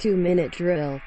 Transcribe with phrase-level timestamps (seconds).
[0.00, 0.98] Two minute drill.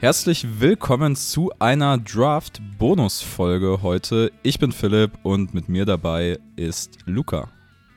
[0.00, 4.30] Herzlich willkommen zu einer Draft-Bonus-Folge heute.
[4.44, 7.50] Ich bin Philipp und mit mir dabei ist Luca.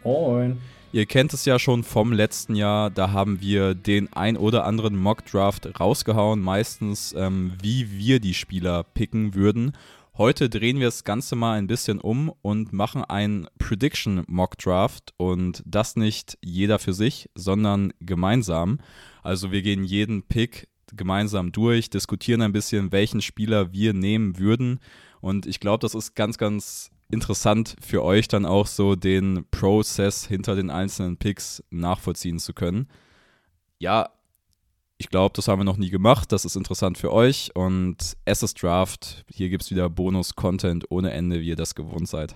[0.03, 0.59] Moin.
[0.93, 4.97] Ihr kennt es ja schon vom letzten Jahr, da haben wir den ein oder anderen
[4.97, 9.71] Mock-Draft rausgehauen, meistens ähm, wie wir die Spieler picken würden.
[10.17, 15.13] Heute drehen wir das Ganze mal ein bisschen um und machen einen Prediction Mock Draft
[15.15, 18.79] und das nicht jeder für sich, sondern gemeinsam.
[19.23, 24.81] Also wir gehen jeden Pick gemeinsam durch, diskutieren ein bisschen, welchen Spieler wir nehmen würden.
[25.21, 30.25] Und ich glaube, das ist ganz, ganz interessant für euch dann auch so den Prozess
[30.25, 32.87] hinter den einzelnen Picks nachvollziehen zu können.
[33.79, 34.09] Ja,
[34.97, 36.31] ich glaube, das haben wir noch nie gemacht.
[36.31, 37.51] Das ist interessant für euch.
[37.55, 42.35] Und SS Draft, hier gibt es wieder Bonus-Content ohne Ende, wie ihr das gewohnt seid.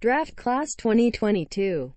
[0.00, 1.92] Draft Class 2022.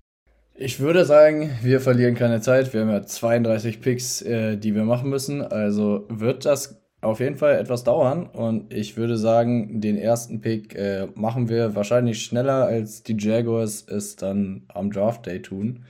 [0.57, 2.73] Ich würde sagen, wir verlieren keine Zeit.
[2.73, 5.41] Wir haben ja 32 Picks, äh, die wir machen müssen.
[5.41, 8.25] Also wird das auf jeden Fall etwas dauern.
[8.27, 13.85] Und ich würde sagen, den ersten Pick äh, machen wir wahrscheinlich schneller, als die Jaguars
[13.87, 15.85] es dann am Draft Day tun.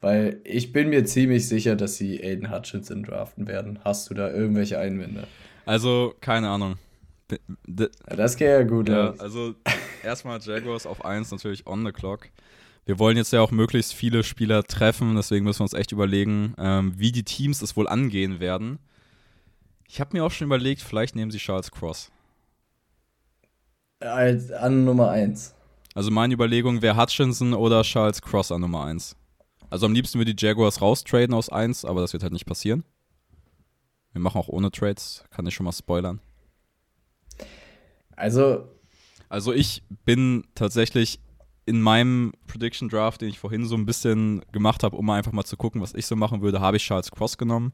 [0.00, 3.80] Weil ich bin mir ziemlich sicher, dass sie Aiden Hutchinson draften werden.
[3.84, 5.24] Hast du da irgendwelche Einwände?
[5.66, 6.76] Also, keine Ahnung.
[8.06, 8.88] Das geht ja gut.
[8.88, 9.54] Ja, also
[10.02, 12.30] erstmal Jaguars auf 1 natürlich on the clock
[12.86, 16.54] wir wollen jetzt ja auch möglichst viele Spieler treffen, deswegen müssen wir uns echt überlegen,
[16.58, 18.80] ähm, wie die Teams es wohl angehen werden.
[19.92, 22.12] Ich habe mir auch schon überlegt, vielleicht nehmen sie Charles Cross.
[23.98, 25.52] Als an Nummer 1.
[25.96, 29.16] Also meine Überlegung wäre Hutchinson oder Charles Cross an Nummer 1.
[29.68, 32.84] Also am liebsten würde die Jaguars raustraden aus 1, aber das wird halt nicht passieren.
[34.12, 36.20] Wir machen auch ohne Trades, kann ich schon mal spoilern.
[38.14, 38.68] Also.
[39.28, 41.18] Also ich bin tatsächlich
[41.66, 45.44] in meinem Prediction Draft, den ich vorhin so ein bisschen gemacht habe, um einfach mal
[45.44, 47.72] zu gucken, was ich so machen würde, habe ich Charles Cross genommen.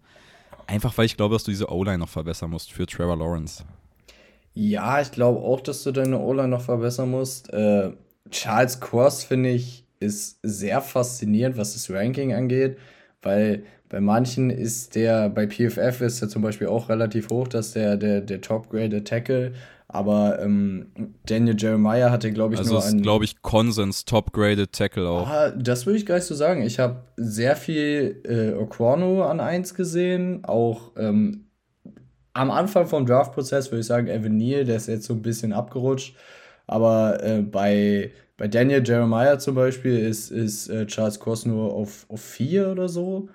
[0.67, 3.65] Einfach weil ich glaube, dass du diese O-Line noch verbessern musst für Trevor Lawrence.
[4.55, 7.53] Ja, ich glaube auch, dass du deine O-Line noch verbessern musst.
[7.53, 7.93] Äh,
[8.31, 12.79] Charles Cross, finde ich, ist sehr faszinierend, was das Ranking angeht,
[13.23, 17.73] weil bei manchen ist der, bei PFF ist er zum Beispiel auch relativ hoch, dass
[17.73, 19.53] der, der, der Top-Graded Tackle
[19.89, 20.89] aber ähm,
[21.27, 23.03] Daniel Jeremiah hatte, glaube ich, also nur einen.
[23.03, 25.29] glaube ich, Konsens, top-graded Tackle auch.
[25.29, 26.63] Ah, das würde ich gar nicht so sagen.
[26.63, 30.45] Ich habe sehr viel äh, Oquano an 1 gesehen.
[30.45, 31.47] Auch ähm,
[32.33, 35.53] am Anfang vom Draft-Prozess würde ich sagen, Evan Neal, der ist jetzt so ein bisschen
[35.53, 36.17] abgerutscht.
[36.67, 42.07] Aber äh, bei, bei Daniel Jeremiah zum Beispiel ist, ist äh, Charles Cross nur auf,
[42.09, 43.29] auf 4 oder so.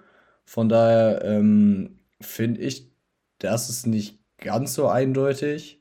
[0.44, 2.92] Von daher ähm, finde ich,
[3.40, 5.81] das ist nicht ganz so eindeutig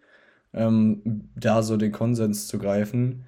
[0.54, 3.24] ähm, da so den Konsens zu greifen.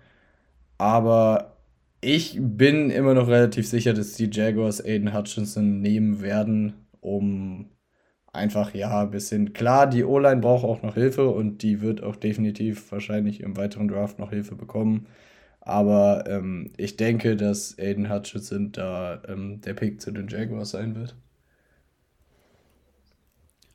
[0.79, 1.57] Aber
[2.01, 7.71] ich bin immer noch relativ sicher, dass die Jaguars Aiden Hutchinson nehmen werden, um
[8.33, 12.17] einfach ja ein bisschen klar, die O-Line braucht auch noch Hilfe und die wird auch
[12.17, 15.07] definitiv wahrscheinlich im weiteren Draft noch Hilfe bekommen.
[15.61, 20.97] Aber ähm, ich denke, dass Aiden Hutchinson da ähm, der Pick zu den Jaguars sein
[20.97, 21.17] wird.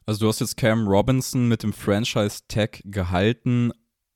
[0.07, 3.73] Also du hast jetzt Cam Robinson mit dem Franchise-Tag gehalten,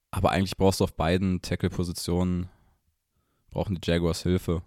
[0.10, 2.48] aber eigentlich brauchst du auf beiden Tackle-Positionen,
[3.50, 4.62] brauchen die Jaguars Hilfe.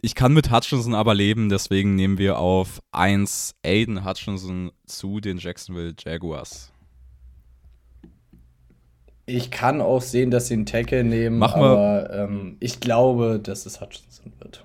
[0.00, 5.36] Ich kann mit Hutchinson aber leben, deswegen nehmen wir auf 1 Aiden Hutchinson zu den
[5.36, 6.72] Jacksonville Jaguars.
[9.26, 13.66] Ich kann auch sehen, dass sie einen Tackle nehmen, Mach aber ähm, ich glaube, dass
[13.66, 14.64] es Hutchinson wird.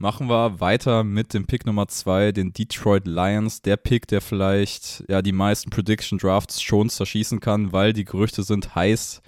[0.00, 3.62] Machen wir weiter mit dem Pick Nummer 2, den Detroit Lions.
[3.62, 8.44] Der Pick, der vielleicht ja die meisten Prediction Drafts schon zerschießen kann, weil die Gerüchte
[8.44, 9.22] sind heiß,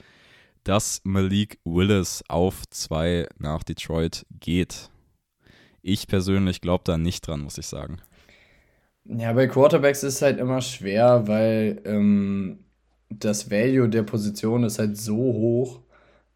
[0.62, 4.90] dass Malik Willis auf 2 nach Detroit geht.
[5.82, 8.00] Ich persönlich glaube da nicht dran, muss ich sagen.
[9.06, 12.60] Ja, bei Quarterbacks ist es halt immer schwer, weil ähm,
[13.08, 15.80] das Value der Position ist halt so hoch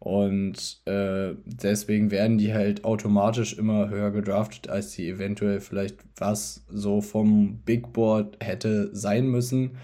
[0.05, 6.63] und äh, deswegen werden die halt automatisch immer höher gedraftet, als die eventuell vielleicht was
[6.69, 9.77] so vom Big Board hätte sein müssen.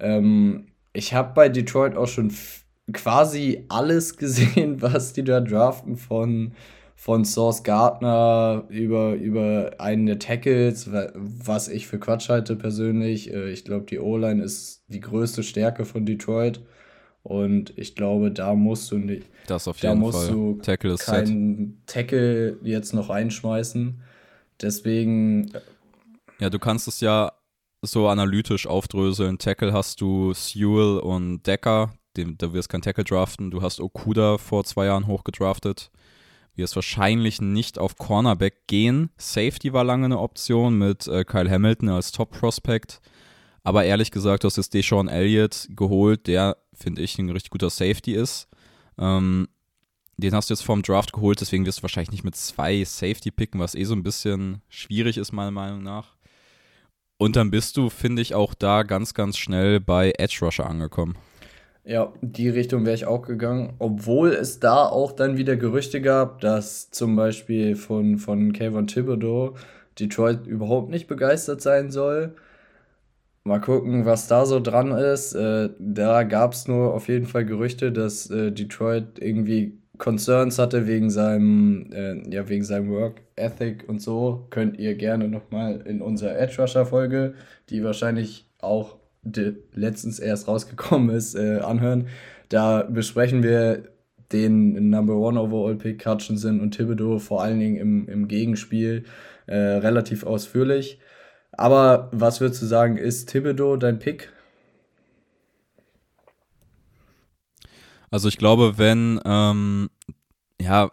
[0.00, 2.32] Ähm, ich habe bei Detroit auch schon
[2.92, 6.52] quasi alles gesehen, was die da draften von
[6.96, 13.32] von Source Gardner über, über einen der Tackles, was ich für Quatsch halte persönlich.
[13.32, 16.60] Äh, ich glaube, die O-Line ist die größte Stärke von Detroit.
[17.24, 19.26] Und ich glaube, da musst du nicht.
[19.46, 20.28] Das auf jeden da musst Fall.
[20.28, 24.00] Du Tackle ist keinen Tackle jetzt noch reinschmeißen.
[24.60, 25.50] Deswegen.
[26.38, 27.32] Ja, du kannst es ja
[27.80, 29.38] so analytisch aufdröseln.
[29.38, 33.50] Tackle hast du Sewell und Decker, dem, da wirst kein Tackle draften.
[33.50, 35.90] Du hast Okuda vor zwei Jahren hochgedraftet.
[36.56, 39.10] Wirst wahrscheinlich nicht auf Cornerback gehen.
[39.16, 43.00] Safety war lange eine Option mit äh, Kyle Hamilton als Top-Prospect.
[43.62, 47.70] Aber ehrlich gesagt, du hast jetzt Deshaun Elliott geholt, der, finde ich, ein richtig guter
[47.70, 48.48] Safety ist.
[48.98, 49.48] Ähm,
[50.16, 53.30] den hast du jetzt vom Draft geholt, deswegen wirst du wahrscheinlich nicht mit zwei Safety
[53.30, 56.14] picken, was eh so ein bisschen schwierig ist, meiner Meinung nach.
[57.16, 61.16] Und dann bist du, finde ich, auch da ganz, ganz schnell bei Edge Rusher angekommen.
[61.84, 66.40] Ja, die Richtung wäre ich auch gegangen, obwohl es da auch dann wieder Gerüchte gab,
[66.40, 69.54] dass zum Beispiel von, von Kayvon Thibodeau
[69.98, 72.34] Detroit überhaupt nicht begeistert sein soll.
[73.46, 75.34] Mal gucken, was da so dran ist.
[75.34, 80.86] Äh, da gab es nur auf jeden Fall Gerüchte, dass äh, Detroit irgendwie Concerns hatte
[80.86, 84.46] wegen seinem, äh, ja, wegen seinem Work Ethic und so.
[84.48, 87.34] Könnt ihr gerne nochmal in unserer Edge Rusher Folge,
[87.68, 88.96] die wahrscheinlich auch
[89.74, 92.08] letztens erst rausgekommen ist, äh, anhören.
[92.48, 93.84] Da besprechen wir
[94.32, 99.04] den Number One Overall Pick Hutchinson und Thibodeau vor allen Dingen im, im Gegenspiel
[99.46, 100.98] äh, relativ ausführlich.
[101.56, 104.32] Aber was würdest du sagen, ist Thibodeau dein Pick?
[108.10, 109.90] Also ich glaube, wenn, ähm,
[110.60, 110.92] ja,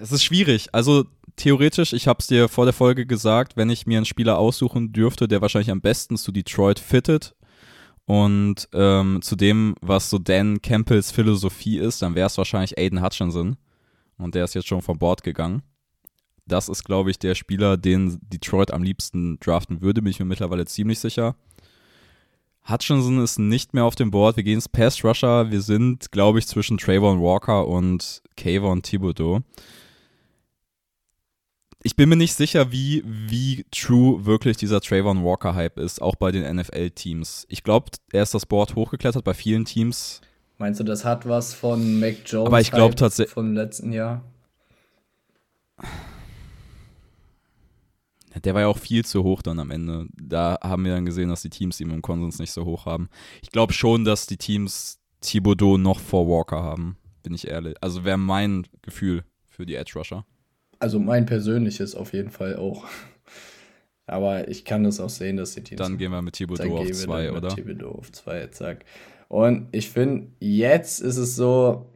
[0.00, 0.68] es ist schwierig.
[0.72, 1.04] Also
[1.36, 4.92] theoretisch, ich habe es dir vor der Folge gesagt, wenn ich mir einen Spieler aussuchen
[4.92, 7.34] dürfte, der wahrscheinlich am besten zu Detroit fittet
[8.06, 13.02] und ähm, zu dem, was so Dan Campbells Philosophie ist, dann wäre es wahrscheinlich Aiden
[13.02, 13.56] Hutchinson.
[14.18, 15.62] Und der ist jetzt schon vom Bord gegangen.
[16.46, 20.26] Das ist, glaube ich, der Spieler, den Detroit am liebsten draften würde, bin ich mir
[20.26, 21.36] mittlerweile ziemlich sicher.
[22.68, 24.36] Hutchinson ist nicht mehr auf dem Board.
[24.36, 25.50] Wir gehen ins Pass Rusher.
[25.50, 29.42] Wir sind, glaube ich, zwischen Trayvon Walker und Kayvon Thibodeau
[31.82, 36.30] ich bin mir nicht sicher, wie, wie true wirklich dieser Trayvon Walker-Hype ist, auch bei
[36.30, 37.46] den NFL-Teams.
[37.48, 40.20] Ich glaube, er ist das Board hochgeklettert bei vielen Teams.
[40.58, 44.22] Meinst du, das hat was von Mac Jones Aber ich glaube tatsächlich vom letzten Jahr?
[48.44, 50.06] Der war ja auch viel zu hoch dann am Ende.
[50.14, 53.08] Da haben wir dann gesehen, dass die Teams ihm im Konsens nicht so hoch haben.
[53.42, 57.74] Ich glaube schon, dass die Teams Thibodeau noch vor Walker haben, bin ich ehrlich.
[57.80, 60.24] Also wäre mein Gefühl für die Edge Rusher.
[60.78, 62.84] Also mein persönliches auf jeden Fall auch.
[64.06, 65.78] Aber ich kann das auch sehen, dass die Teams.
[65.78, 67.48] Dann gehen wir mit Thibodeau auf 2, oder?
[67.48, 68.84] Thibodeau auf 2, zack.
[69.28, 71.86] Und ich finde, jetzt ist es so,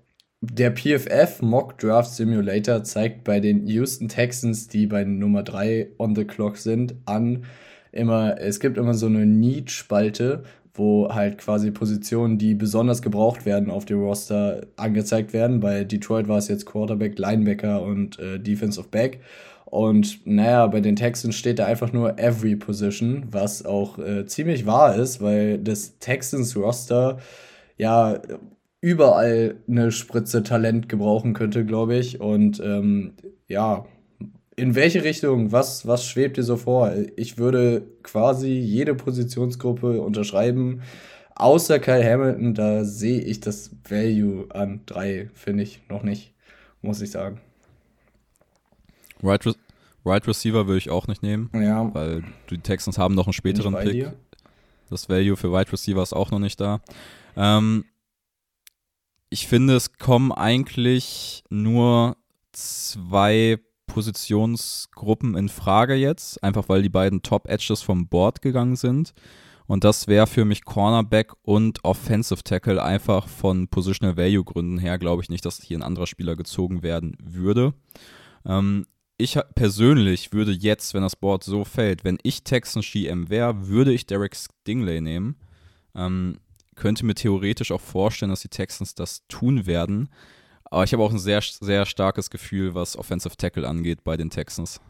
[0.40, 6.14] der PFF Mock Draft Simulator zeigt bei den Houston Texans, die bei Nummer 3 on
[6.14, 7.44] the clock sind, an,
[7.92, 10.44] immer, es gibt immer so eine Need-Spalte,
[10.74, 15.60] wo halt quasi Positionen, die besonders gebraucht werden auf dem Roster, angezeigt werden.
[15.60, 19.20] Bei Detroit war es jetzt Quarterback, Linebacker und äh, Defensive Back.
[19.64, 24.66] Und naja, bei den Texans steht da einfach nur Every Position, was auch äh, ziemlich
[24.66, 27.18] wahr ist, weil das Texans Roster
[27.78, 28.20] ja
[28.86, 32.20] überall eine Spritze Talent gebrauchen könnte, glaube ich.
[32.20, 33.14] Und ähm,
[33.48, 33.84] ja,
[34.54, 35.50] in welche Richtung?
[35.50, 36.92] Was, was schwebt dir so vor?
[37.16, 40.82] Ich würde quasi jede Positionsgruppe unterschreiben,
[41.34, 42.54] außer Kyle Hamilton.
[42.54, 46.32] Da sehe ich das Value an drei, finde ich noch nicht,
[46.80, 47.40] muss ich sagen.
[49.20, 49.54] Right, Re
[50.04, 51.92] right Receiver würde ich auch nicht nehmen, ja.
[51.92, 53.90] weil die Texans haben noch einen späteren Pick.
[53.90, 54.14] Dir?
[54.90, 56.80] Das Value für Wide Receiver ist auch noch nicht da.
[57.36, 57.84] Ähm,
[59.30, 62.16] ich finde, es kommen eigentlich nur
[62.52, 69.14] zwei Positionsgruppen in Frage jetzt, einfach weil die beiden Top-Edges vom Board gegangen sind.
[69.66, 74.98] Und das wäre für mich Cornerback und Offensive Tackle einfach von Positional Value Gründen her,
[74.98, 77.74] glaube ich nicht, dass hier ein anderer Spieler gezogen werden würde.
[78.44, 78.86] Ähm,
[79.18, 83.92] ich persönlich würde jetzt, wenn das Board so fällt, wenn ich Texans GM wäre, würde
[83.92, 85.36] ich Derek Stingley nehmen.
[85.94, 86.38] Ähm,
[86.76, 90.08] könnte mir theoretisch auch vorstellen, dass die Texans das tun werden.
[90.64, 94.30] Aber ich habe auch ein sehr, sehr starkes Gefühl, was Offensive Tackle angeht bei den
[94.30, 94.80] Texans.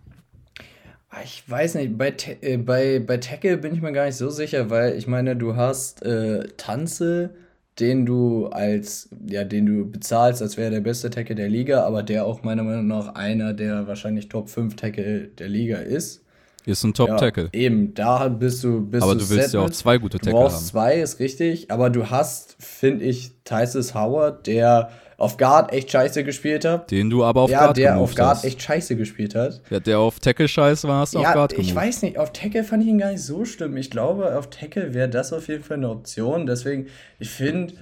[1.09, 4.29] Ah, ich weiß nicht, bei, äh, bei, bei Tackle bin ich mir gar nicht so
[4.29, 7.35] sicher, weil ich meine, du hast äh, Tanze,
[7.79, 12.03] den du als, ja, den du bezahlst, als wäre der beste Tackle der Liga, aber
[12.03, 16.26] der auch meiner Meinung nach einer der wahrscheinlich Top 5 Tackle der Liga ist.
[16.67, 17.45] Ist ein Top-Tackle.
[17.55, 18.85] Ja, eben, da bist du.
[18.85, 20.45] Bist aber du, willst ja auch zwei gute Tackle haben.
[20.45, 25.73] Du brauchst zwei, ist richtig, aber du hast, finde ich, Tysus Howard, der auf Guard
[25.73, 26.91] echt scheiße gespielt hat.
[26.91, 28.45] Den du aber auf ja, Guard Ja, der auf Guard hast.
[28.45, 29.63] echt scheiße gespielt hat.
[29.71, 31.71] Ja, der auf Tackle scheiße war, hast du ja, auf Guard gemoved.
[31.71, 33.77] Ich weiß nicht, auf Tackle fand ich ihn gar nicht so schlimm.
[33.77, 36.47] Ich glaube, auf Tackle wäre das auf jeden Fall eine Option.
[36.47, 37.75] Deswegen, ich finde,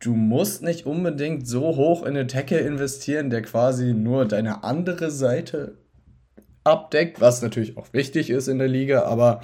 [0.00, 5.10] du musst nicht unbedingt so hoch in den Tackle investieren, der quasi nur deine andere
[5.10, 5.78] Seite
[6.64, 9.40] abdeckt, was natürlich auch wichtig ist in der Liga, aber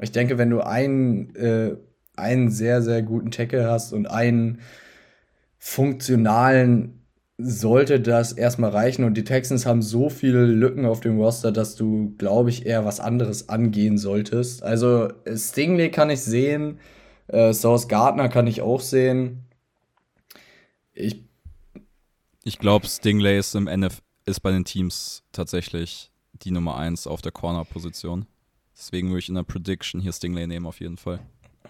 [0.00, 1.76] ich denke, wenn du einen, äh,
[2.16, 4.60] einen sehr, sehr guten Tackle hast und einen
[5.58, 7.00] funktionalen
[7.42, 9.04] sollte das erstmal reichen.
[9.04, 12.84] Und die Texans haben so viele Lücken auf dem Roster, dass du, glaube ich, eher
[12.84, 14.62] was anderes angehen solltest.
[14.62, 16.78] Also Stingley kann ich sehen,
[17.28, 19.44] äh, Source Gardner kann ich auch sehen.
[20.92, 21.24] Ich,
[22.44, 26.09] ich glaube, Stingley ist im NF ist bei den Teams tatsächlich
[26.42, 28.26] die Nummer 1 auf der Corner-Position.
[28.76, 31.20] Deswegen würde ich in der Prediction hier Stingley nehmen auf jeden Fall.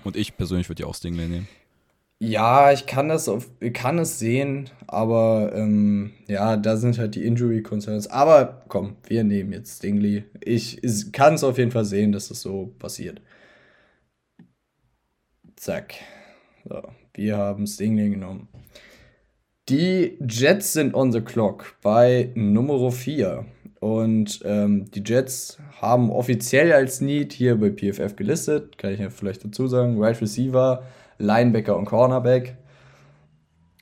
[0.05, 1.49] Und ich persönlich würde ja auch Stingley nehmen.
[2.23, 7.25] Ja, ich kann das auf, kann es sehen, aber ähm, ja, da sind halt die
[7.25, 8.09] Injury Concerns.
[8.09, 10.25] Aber komm, wir nehmen jetzt Stingley.
[10.45, 10.81] Ich
[11.13, 13.23] kann es auf jeden Fall sehen, dass das so passiert.
[15.57, 15.95] Zack.
[16.69, 16.83] So,
[17.15, 18.49] wir haben Stingley genommen.
[19.71, 23.47] Die Jets sind on the clock bei Nummer 4.
[23.81, 29.09] Und ähm, die Jets haben offiziell als Need hier bei PFF gelistet, kann ich ja
[29.09, 30.83] vielleicht dazu sagen, Wide right Receiver
[31.19, 32.57] Linebacker und Cornerback.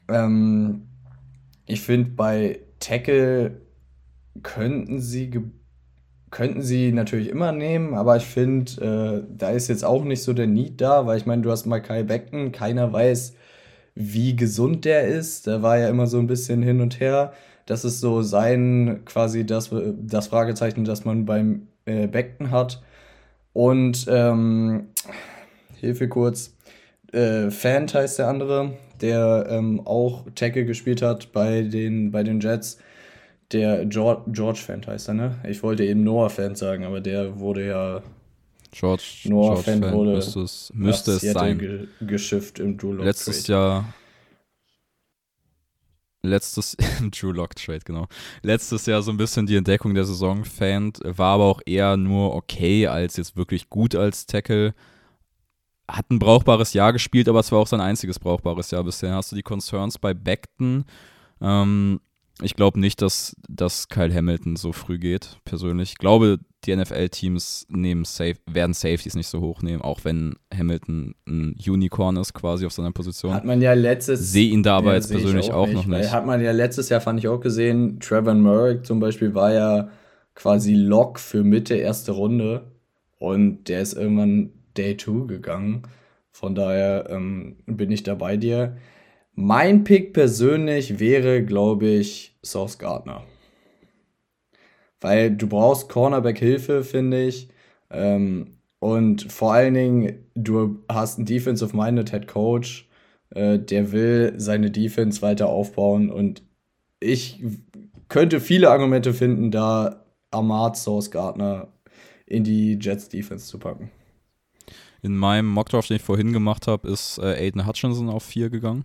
[0.08, 0.88] Ähm,
[1.66, 3.60] ich finde, bei Tackle
[4.42, 5.30] könnten sie,
[6.30, 10.32] könnten sie natürlich immer nehmen, aber ich finde, äh, da ist jetzt auch nicht so
[10.32, 13.34] der Need da, weil ich meine, du hast mal Kai Beckton, keiner weiß,
[13.94, 15.46] wie gesund der ist.
[15.48, 17.32] Der war ja immer so ein bisschen hin und her.
[17.68, 19.70] Das ist so sein, quasi das,
[20.00, 22.82] das Fragezeichen, das man beim äh, Beckton hat.
[23.52, 24.86] Und ähm,
[25.78, 26.56] Hilfe kurz
[27.12, 28.72] äh, Fant heißt der andere,
[29.02, 32.78] der ähm, auch Tackle gespielt hat bei den, bei den Jets.
[33.52, 35.34] Der George, George Fant heißt er, ne?
[35.46, 38.02] Ich wollte eben Noah Fant sagen, aber der wurde ja.
[38.70, 41.58] George, Noah George Fant, Fant wurde müsste es, müsste es sein.
[41.58, 43.46] Ge geschifft im Drew Letztes.
[43.46, 43.84] Jahr.
[46.22, 46.76] Letztes
[47.10, 48.06] Drew Lock Trade, genau.
[48.42, 50.44] Letztes Jahr so ein bisschen die Entdeckung der Saison.
[50.44, 54.74] Fant war aber auch eher nur okay als jetzt wirklich gut als Tackle
[55.90, 59.14] hat ein brauchbares Jahr gespielt, aber es war auch sein einziges brauchbares Jahr bisher.
[59.14, 60.84] Hast du die Concerns bei Beckton?
[61.40, 62.00] Ähm,
[62.42, 65.92] ich glaube nicht, dass, dass Kyle Hamilton so früh geht, persönlich.
[65.92, 71.14] Ich glaube, die NFL-Teams nehmen safe, werden Safeties nicht so hoch nehmen, auch wenn Hamilton
[71.26, 73.32] ein Unicorn ist, quasi auf seiner Position.
[73.32, 76.12] Hat man ja letztes Sehe ihn da aber jetzt persönlich auch, auch, nicht, noch nicht.
[76.12, 79.88] Hat man ja letztes Jahr, fand ich auch gesehen, Trevor Murray zum Beispiel war ja
[80.34, 82.72] quasi Lock für Mitte erste Runde
[83.18, 85.82] und der ist irgendwann Day 2 gegangen.
[86.30, 88.76] Von daher ähm, bin ich da bei dir.
[89.34, 93.24] Mein Pick persönlich wäre, glaube ich, Sauce Gardner.
[95.00, 97.48] Weil du brauchst Cornerback-Hilfe, finde ich.
[97.90, 102.88] Ähm, und vor allen Dingen, du hast einen Defensive-Minded Head Coach,
[103.30, 106.10] äh, der will seine Defense weiter aufbauen.
[106.10, 106.42] Und
[107.00, 107.44] ich
[108.08, 111.68] könnte viele Argumente finden, da Ahmad Sauce Gardner
[112.26, 113.90] in die Jets Defense zu packen.
[115.02, 118.84] In meinem Mockdraft, den ich vorhin gemacht habe, ist äh, Aiden Hutchinson auf 4 gegangen.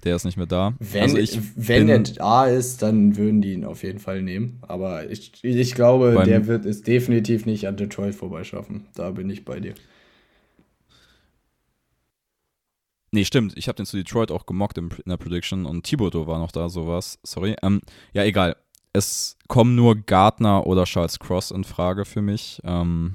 [0.00, 0.74] Der ist nicht mehr da.
[0.78, 4.58] Wenn, also ich wenn der da ist, dann würden die ihn auf jeden Fall nehmen.
[4.62, 8.86] Aber ich, ich glaube, der wird es definitiv nicht an Detroit vorbeischaffen.
[8.94, 9.74] Da bin ich bei dir.
[13.12, 13.56] Nee, stimmt.
[13.56, 16.68] Ich habe den zu Detroit auch gemockt in, der Prediction und Thibodeau war noch da,
[16.68, 17.18] sowas.
[17.24, 17.56] Sorry.
[17.62, 17.80] Ähm,
[18.12, 18.56] ja, egal
[18.92, 22.60] es kommen nur Gardner oder Charles Cross in Frage für mich.
[22.64, 23.14] Ähm,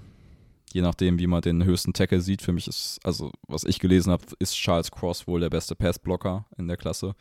[0.75, 2.41] je nachdem, wie man den höchsten Tackle sieht.
[2.41, 6.46] Für mich ist, also was ich gelesen habe, ist Charles Cross wohl der beste Passblocker
[6.58, 7.15] in der Klasse.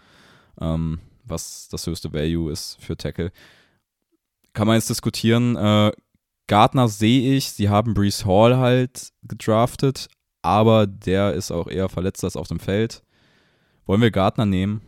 [0.61, 3.30] Ähm, was das höchste Value ist für Tackle.
[4.54, 5.54] Kann man jetzt diskutieren.
[5.54, 5.92] Äh,
[6.49, 10.08] Gardner sehe ich, sie haben Brees Hall halt gedraftet,
[10.42, 13.04] aber der ist auch eher verletzt als auf dem Feld.
[13.87, 14.80] Wollen wir Gardner nehmen?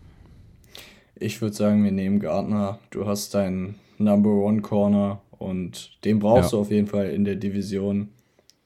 [1.15, 2.81] Ich würde sagen, wir nehmen Gardner.
[2.91, 6.57] Du hast deinen Number One Corner und den brauchst ja.
[6.57, 8.09] du auf jeden Fall in der Division.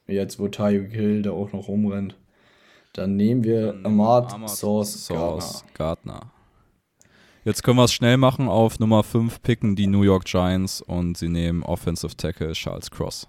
[0.07, 2.17] Jetzt, wo Tyreek Hill da auch noch rumrennt.
[2.93, 6.17] Dann nehmen wir Ahmad, Ahmad Source, Source Gardner.
[6.17, 6.31] Gardner.
[7.43, 8.47] Jetzt können wir es schnell machen.
[8.47, 13.27] Auf Nummer 5 picken die New York Giants und sie nehmen Offensive Tackle Charles Cross.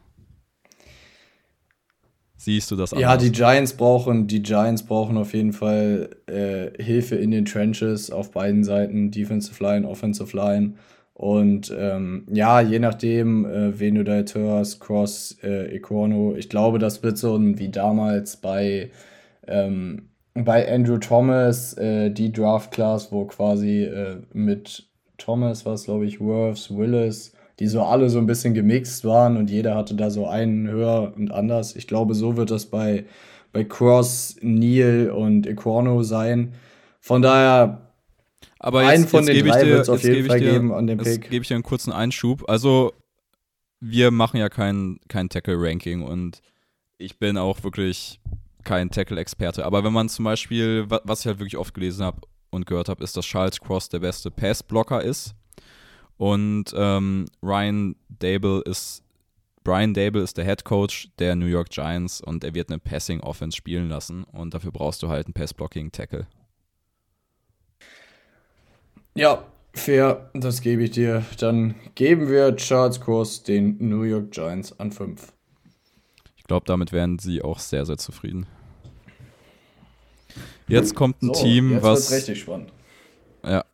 [2.37, 3.03] Siehst du das anders?
[3.03, 8.11] Ja, die Giants brauchen, die Giants brauchen auf jeden Fall äh, Hilfe in den Trenches
[8.11, 10.75] auf beiden Seiten, Defensive Line, Offensive Line.
[11.15, 16.49] Und ähm, ja, je nachdem, äh, wen du da jetzt hörst, Cross, äh, Econo, ich
[16.49, 18.91] glaube, das wird so wie damals bei,
[19.47, 24.89] ähm, bei Andrew Thomas, äh, die Draft Class, wo quasi äh, mit
[25.19, 29.37] Thomas war es, glaube ich, Worths, Willis, die so alle so ein bisschen gemixt waren
[29.37, 31.77] und jeder hatte da so einen höher und anders.
[31.77, 33.05] Ich glaube, so wird das bei,
[33.53, 36.55] bei Cross, Neil und Equano sein.
[37.01, 37.82] Von daher.
[38.63, 40.53] Aber Einen jetzt, von jetzt den gebe ich drei dir, wird's auf jeden Fall dir,
[40.53, 41.31] geben an dem jetzt Pick.
[41.31, 42.49] gebe ich dir einen kurzen Einschub.
[42.49, 42.93] Also,
[43.81, 46.41] wir machen ja kein, kein Tackle-Ranking und
[46.99, 48.21] ich bin auch wirklich
[48.63, 49.65] kein Tackle-Experte.
[49.67, 52.89] Aber wenn man zum Beispiel, wa- was ich halt wirklich oft gelesen habe und gehört
[52.89, 55.35] habe, ist, dass Charles Cross der beste Pass-Blocker ist.
[56.17, 59.03] Und ähm, Ryan Dable ist,
[59.65, 63.57] Brian Dable ist der Head Coach der New York Giants und er wird eine Passing-Offense
[63.57, 64.23] spielen lassen.
[64.25, 66.29] Und dafür brauchst du halt einen Pass-Blocking-Tackle.
[69.15, 71.25] Ja, fair, das gebe ich dir.
[71.39, 75.33] Dann geben wir Charles Cross den New York Giants an 5.
[76.37, 78.47] Ich glaube, damit wären sie auch sehr, sehr zufrieden.
[80.67, 82.73] Jetzt kommt ein Team, jetzt was richtig spannend.
[83.45, 83.65] ja,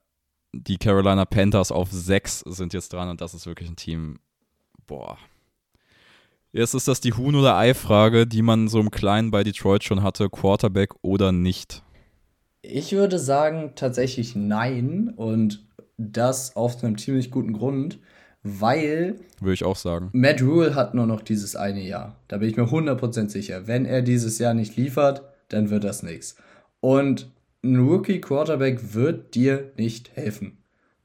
[0.52, 4.18] die Carolina Panthers auf 6 sind jetzt dran und das ist wirklich ein Team.
[4.86, 5.18] Boah.
[6.50, 10.02] Jetzt ist das die Huhn- oder Ei-Frage, die man so im Kleinen bei Detroit schon
[10.02, 11.82] hatte: Quarterback oder nicht.
[12.62, 17.98] Ich würde sagen tatsächlich nein und das aus einem ziemlich guten Grund,
[18.42, 20.10] weil Würde ich auch sagen.
[20.12, 22.16] Matt Rule hat nur noch dieses eine Jahr.
[22.28, 23.66] Da bin ich mir 100% sicher.
[23.66, 26.36] Wenn er dieses Jahr nicht liefert, dann wird das nichts.
[26.80, 27.30] Und
[27.62, 30.58] ein Rookie Quarterback wird dir nicht helfen.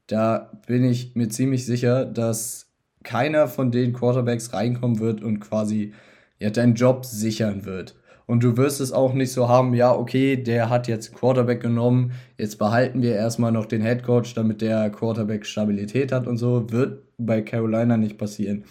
[0.06, 2.66] Da bin ich mir ziemlich sicher, dass
[3.02, 5.92] keiner von den Quarterbacks reinkommen wird und quasi
[6.38, 7.94] ja, deinen Job sichern wird.
[8.26, 12.12] Und du wirst es auch nicht so haben, ja, okay, der hat jetzt Quarterback genommen,
[12.38, 16.70] jetzt behalten wir erstmal noch den Head Coach, damit der Quarterback Stabilität hat und so.
[16.70, 18.64] Wird bei Carolina nicht passieren.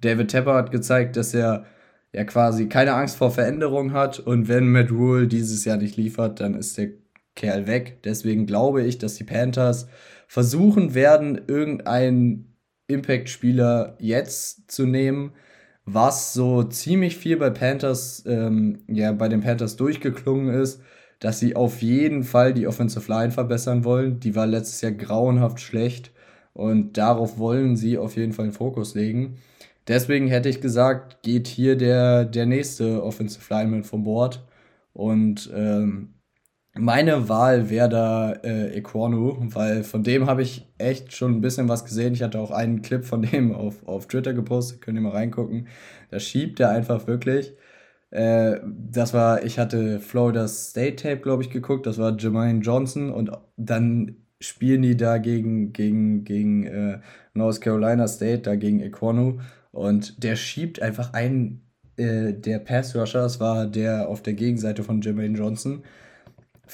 [0.00, 1.64] David Tepper hat gezeigt, dass er
[2.12, 6.40] ja quasi keine Angst vor Veränderung hat und wenn Matt Rule dieses Jahr nicht liefert,
[6.40, 6.90] dann ist der
[7.34, 7.98] Kerl weg.
[8.04, 9.88] Deswegen glaube ich, dass die Panthers
[10.28, 12.54] versuchen werden, irgendeinen
[12.88, 15.32] Impact-Spieler jetzt zu nehmen,
[15.84, 20.80] was so ziemlich viel bei Panthers, ähm, ja, bei den Panthers durchgeklungen ist,
[21.20, 24.20] dass sie auf jeden Fall die Offensive Line verbessern wollen.
[24.20, 26.12] Die war letztes Jahr grauenhaft schlecht
[26.52, 29.38] und darauf wollen sie auf jeden Fall den Fokus legen.
[29.88, 34.44] Deswegen hätte ich gesagt, geht hier der, der nächste Offensive Lineman vom Board.
[34.92, 36.14] Und ähm,
[36.74, 41.68] meine Wahl wäre da äh, Equanu, weil von dem habe ich echt schon ein bisschen
[41.68, 42.14] was gesehen.
[42.14, 45.68] Ich hatte auch einen Clip von dem auf, auf Twitter gepostet, könnt ihr mal reingucken.
[46.10, 47.54] Da schiebt er einfach wirklich.
[48.10, 51.86] Äh, das war, ich hatte Florida State Tape, glaube ich, geguckt.
[51.86, 57.00] Das war Jermaine Johnson und dann spielen die da gegen, gegen, gegen äh,
[57.34, 59.40] North Carolina State, da gegen Equanu.
[59.72, 61.62] Und der schiebt einfach einen
[61.96, 65.82] äh, der Pass Rusher, war der auf der Gegenseite von Jermaine Johnson,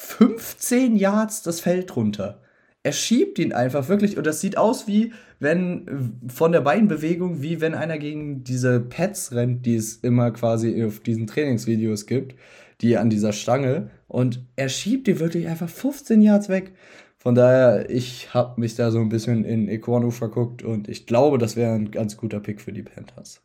[0.01, 2.41] 15 Yards das Feld runter.
[2.85, 7.61] Er schiebt ihn einfach wirklich und das sieht aus wie wenn von der Beinbewegung, wie
[7.61, 12.37] wenn einer gegen diese Pads rennt, die es immer quasi auf diesen Trainingsvideos gibt,
[12.81, 16.73] die an dieser Stange und er schiebt die wirklich einfach 15 Yards weg.
[17.17, 21.39] Von daher, ich habe mich da so ein bisschen in Equanu verguckt und ich glaube,
[21.39, 23.43] das wäre ein ganz guter Pick für die Panthers.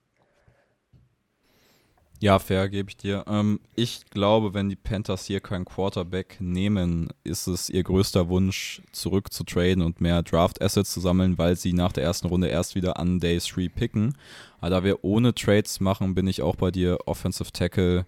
[2.23, 3.25] Ja, fair, gebe ich dir.
[3.27, 8.81] Ähm, ich glaube, wenn die Panthers hier keinen Quarterback nehmen, ist es ihr größter Wunsch,
[8.93, 12.75] zurück zu traden und mehr Draft-Assets zu sammeln, weil sie nach der ersten Runde erst
[12.75, 14.15] wieder an Day 3 picken.
[14.61, 18.05] Aber da wir ohne Trades machen, bin ich auch bei dir Offensive Tackle.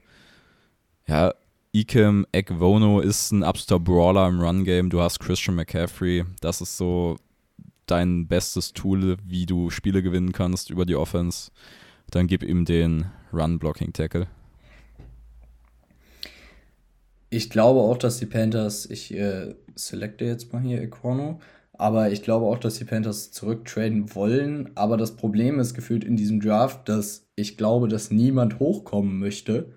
[1.08, 1.34] Ja,
[1.74, 4.90] Ikem Ekvono ist ein absoluter Brawler im Run-Game.
[4.90, 6.24] Du hast Christian McCaffrey.
[6.40, 7.18] Das ist so
[7.86, 11.52] dein bestes Tool, wie du Spiele gewinnen kannst über die Offense.
[12.12, 14.28] Dann gib ihm den Run-Blocking-Tackle.
[17.30, 21.40] Ich glaube auch, dass die Panthers, ich äh, selecte jetzt mal hier Equano,
[21.74, 24.72] aber ich glaube auch, dass die Panthers zurücktraden wollen.
[24.76, 29.74] Aber das Problem ist gefühlt in diesem Draft, dass ich glaube, dass niemand hochkommen möchte,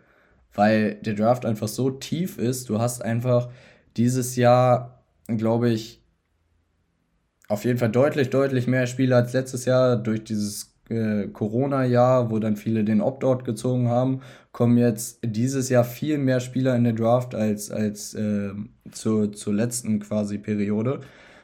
[0.55, 2.69] weil der Draft einfach so tief ist.
[2.69, 3.51] Du hast einfach
[3.97, 6.01] dieses Jahr, glaube ich,
[7.49, 12.39] auf jeden Fall deutlich, deutlich mehr Spieler als letztes Jahr durch dieses äh, Corona-Jahr, wo
[12.39, 14.21] dann viele den Opt-out gezogen haben,
[14.53, 18.51] kommen jetzt dieses Jahr viel mehr Spieler in den Draft als, als äh,
[18.91, 21.01] zur, zur letzten quasi Periode.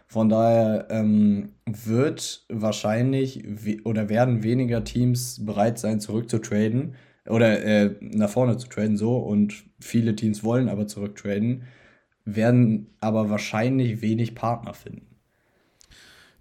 [0.06, 3.44] Von daher ähm, wird wahrscheinlich
[3.84, 6.94] oder werden weniger Teams bereit sein, zurückzutraden
[7.26, 11.64] oder äh, nach vorne zu traden, so und viele Teams wollen aber zurücktraden,
[12.24, 15.06] werden aber wahrscheinlich wenig Partner finden.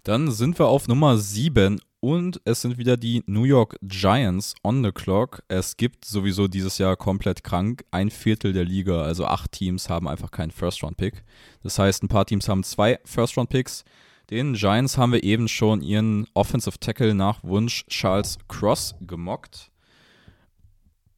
[0.02, 4.84] Dann sind wir auf Nummer 7 und es sind wieder die New York Giants on
[4.84, 5.42] the clock.
[5.48, 10.06] Es gibt sowieso dieses Jahr komplett krank ein Viertel der Liga, also acht Teams haben
[10.06, 11.24] einfach keinen First-Round-Pick.
[11.62, 13.84] Das heißt, ein paar Teams haben zwei First-Round-Picks.
[14.28, 19.70] Den Giants haben wir eben schon ihren Offensive Tackle nach Wunsch Charles Cross gemockt.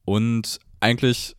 [0.05, 1.35] Und eigentlich,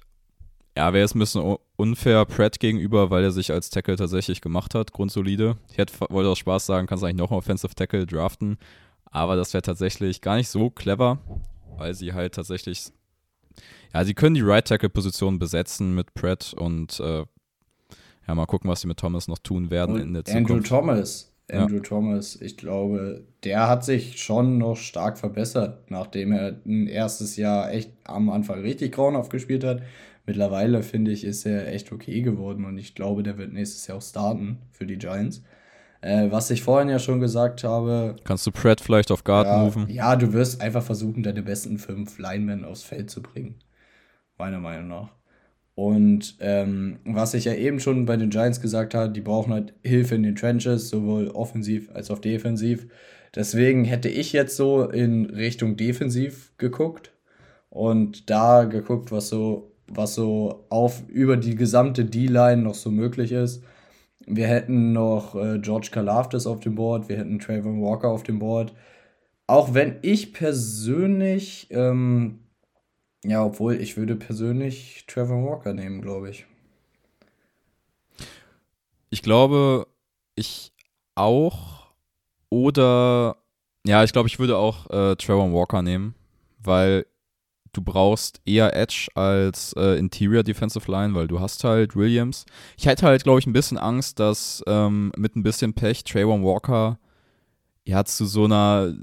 [0.77, 4.75] ja, wäre es ein bisschen unfair Pratt gegenüber, weil er sich als Tackle tatsächlich gemacht
[4.75, 5.57] hat, grundsolide.
[5.71, 8.59] Ich hätte, wollte aus Spaß sagen, kannst eigentlich noch einen Offensive Tackle draften,
[9.11, 11.19] aber das wäre tatsächlich gar nicht so clever,
[11.77, 12.91] weil sie halt tatsächlich,
[13.95, 17.25] ja, sie können die Right Tackle Position besetzen mit Pratt und äh,
[18.27, 20.51] ja, mal gucken, was sie mit Thomas noch tun werden Und in der Zukunft.
[20.51, 21.33] Andrew Thomas.
[21.51, 21.63] Ja.
[21.63, 27.37] Andrew Thomas, ich glaube, der hat sich schon noch stark verbessert, nachdem er ein erstes
[27.37, 29.83] Jahr echt am Anfang richtig grauenhaft gespielt hat.
[30.27, 33.97] Mittlerweile, finde ich, ist er echt okay geworden und ich glaube, der wird nächstes Jahr
[33.97, 35.43] auch starten für die Giants.
[36.01, 39.59] Äh, was ich vorhin ja schon gesagt habe, Kannst du Pratt vielleicht auf Guard ja,
[39.59, 39.87] moven?
[39.89, 43.57] ja, du wirst einfach versuchen, deine besten fünf Linemen aufs Feld zu bringen.
[44.39, 45.11] Meiner Meinung nach.
[45.75, 49.75] Und ähm, was ich ja eben schon bei den Giants gesagt habe, die brauchen halt
[49.85, 52.89] Hilfe in den Trenches, sowohl offensiv als auch defensiv.
[53.35, 57.13] Deswegen hätte ich jetzt so in Richtung defensiv geguckt
[57.71, 63.31] und da geguckt, was so, was so auf über die gesamte D-Line noch so möglich
[63.31, 63.63] ist.
[64.31, 68.39] Wir hätten noch äh, George Kalafdis auf dem Board, wir hätten Trayvon Walker auf dem
[68.39, 68.75] Board.
[69.47, 72.41] Auch wenn ich persönlich, ähm,
[73.25, 76.47] ja, obwohl ich würde persönlich Trevor Walker nehmen, glaube ich.
[79.09, 79.87] Ich glaube,
[80.35, 80.73] ich
[81.15, 81.87] auch.
[82.51, 83.37] Oder,
[83.87, 86.15] ja, ich glaube, ich würde auch äh, Trevor Walker nehmen,
[86.59, 87.07] weil
[87.79, 92.45] du brauchst eher Edge als äh, Interior Defensive Line, weil du hast halt Williams.
[92.77, 96.45] Ich hätte halt, glaube ich, ein bisschen Angst, dass ähm, mit ein bisschen Pech Trayvon
[96.45, 96.99] Walker
[97.85, 98.95] ja zu so einer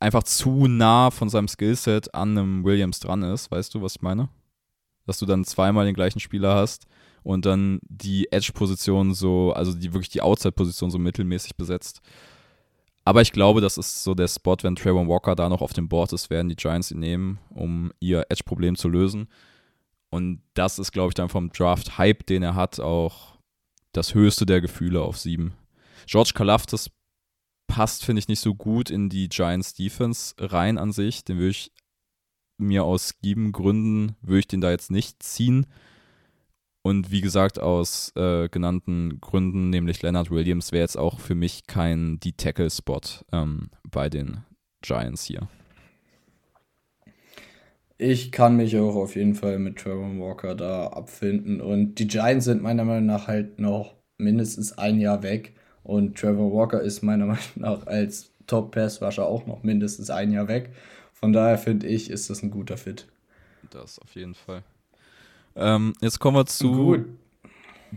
[0.00, 3.50] einfach zu nah von seinem Skillset an einem Williams dran ist.
[3.50, 4.28] Weißt du, was ich meine?
[5.06, 6.86] Dass du dann zweimal den gleichen Spieler hast
[7.22, 12.00] und dann die Edge-Position so, also die wirklich die Outside-Position so mittelmäßig besetzt.
[13.06, 15.88] Aber ich glaube, das ist so der Spot, wenn Trayvon Walker da noch auf dem
[15.88, 19.28] Board ist, werden die Giants ihn nehmen, um ihr Edge-Problem zu lösen.
[20.10, 23.38] Und das ist, glaube ich, dann vom Draft-Hype, den er hat, auch
[23.92, 25.54] das höchste der Gefühle auf sieben.
[26.06, 26.90] George Kalafdis
[27.68, 31.24] passt, finde ich, nicht so gut in die Giants Defense rein an sich.
[31.24, 31.70] Den würde ich
[32.58, 35.66] mir aus Gründen, würde ich den da jetzt nicht ziehen.
[36.86, 41.66] Und wie gesagt, aus äh, genannten Gründen, nämlich Leonard Williams, wäre jetzt auch für mich
[41.66, 43.00] kein D-Tackle-Spot
[43.32, 44.44] ähm, bei den
[44.82, 45.48] Giants hier.
[47.98, 51.60] Ich kann mich auch auf jeden Fall mit Trevor Walker da abfinden.
[51.60, 55.56] Und die Giants sind meiner Meinung nach halt noch mindestens ein Jahr weg.
[55.82, 60.70] Und Trevor Walker ist meiner Meinung nach als Top-Pass-Rusher auch noch mindestens ein Jahr weg.
[61.12, 63.08] Von daher finde ich, ist das ein guter Fit.
[63.70, 64.62] Das auf jeden Fall.
[65.56, 67.04] Ähm, jetzt kommen wir zu Gut.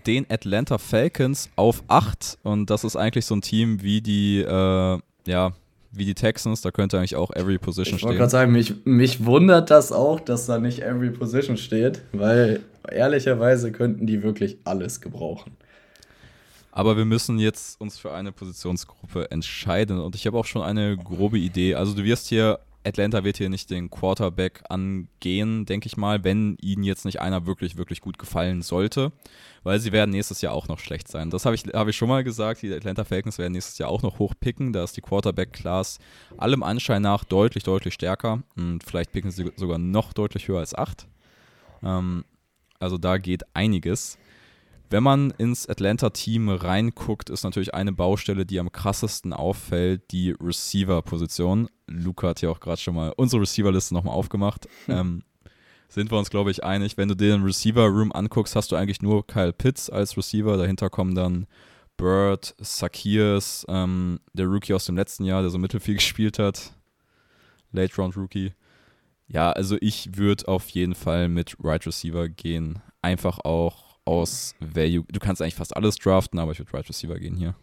[0.07, 2.37] den Atlanta Falcons auf 8.
[2.43, 5.51] Und das ist eigentlich so ein Team wie die, äh, ja,
[5.91, 6.61] wie die Texans.
[6.61, 8.19] Da könnte eigentlich auch Every Position Ich wollte stehen.
[8.19, 13.71] gerade sagen, mich, mich wundert das auch, dass da nicht Every Position steht, weil ehrlicherweise
[13.71, 15.51] könnten die wirklich alles gebrauchen.
[16.71, 19.99] Aber wir müssen jetzt uns für eine Positionsgruppe entscheiden.
[19.99, 21.75] Und ich habe auch schon eine grobe Idee.
[21.75, 26.57] Also du wirst hier, Atlanta wird hier nicht den Quarterback angehen, denke ich mal, wenn
[26.61, 29.11] ihnen jetzt nicht einer wirklich, wirklich gut gefallen sollte.
[29.63, 31.29] Weil sie werden nächstes Jahr auch noch schlecht sein.
[31.29, 32.61] Das habe ich, hab ich schon mal gesagt.
[32.61, 34.71] Die Atlanta Falcons werden nächstes Jahr auch noch hochpicken.
[34.71, 35.99] Da ist die Quarterback-Class
[36.37, 38.43] allem Anschein nach deutlich, deutlich stärker.
[38.55, 41.07] Und vielleicht picken sie sogar noch deutlich höher als 8.
[41.83, 42.23] Ähm,
[42.79, 44.17] also da geht einiges.
[44.91, 51.69] Wenn man ins Atlanta-Team reinguckt, ist natürlich eine Baustelle, die am krassesten auffällt, die Receiver-Position.
[51.87, 54.67] Luca hat ja auch gerade schon mal unsere Receiver-Liste nochmal aufgemacht.
[54.87, 55.23] Ähm,
[55.89, 56.97] sind wir uns, glaube ich, einig.
[56.97, 60.57] Wenn du dir den Receiver-Room anguckst, hast du eigentlich nur Kyle Pitts als Receiver.
[60.57, 61.45] Dahinter kommen dann
[61.97, 66.73] Bird, Sakirs, ähm, der Rookie aus dem letzten Jahr, der so mittelfiel gespielt hat.
[67.73, 68.53] Late-Round-Rookie.
[69.27, 72.81] Ja, also ich würde auf jeden Fall mit Right Receiver gehen.
[73.03, 75.05] Einfach auch aus Value.
[75.11, 77.55] Du kannst eigentlich fast alles draften, aber ich würde Right Receiver gehen hier.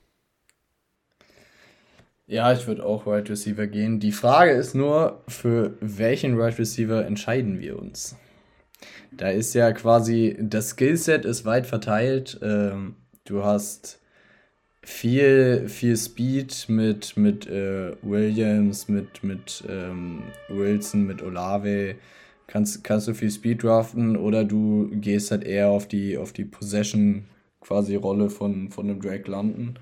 [2.29, 4.01] Ja, ich würde auch Wide Receiver gehen.
[4.01, 8.17] Die Frage ist nur, für welchen Wide Receiver entscheiden wir uns?
[9.13, 12.39] Da ist ja quasi, das Skillset ist weit verteilt.
[12.43, 14.01] Ähm, du hast
[14.83, 21.97] viel, viel Speed mit, mit äh, Williams, mit, mit ähm, Wilson, mit Olave.
[22.47, 26.45] Kannst, kannst du viel Speed draften oder du gehst halt eher auf die, auf die
[26.45, 27.27] Possession
[27.61, 29.79] quasi Rolle von, von einem Drake London.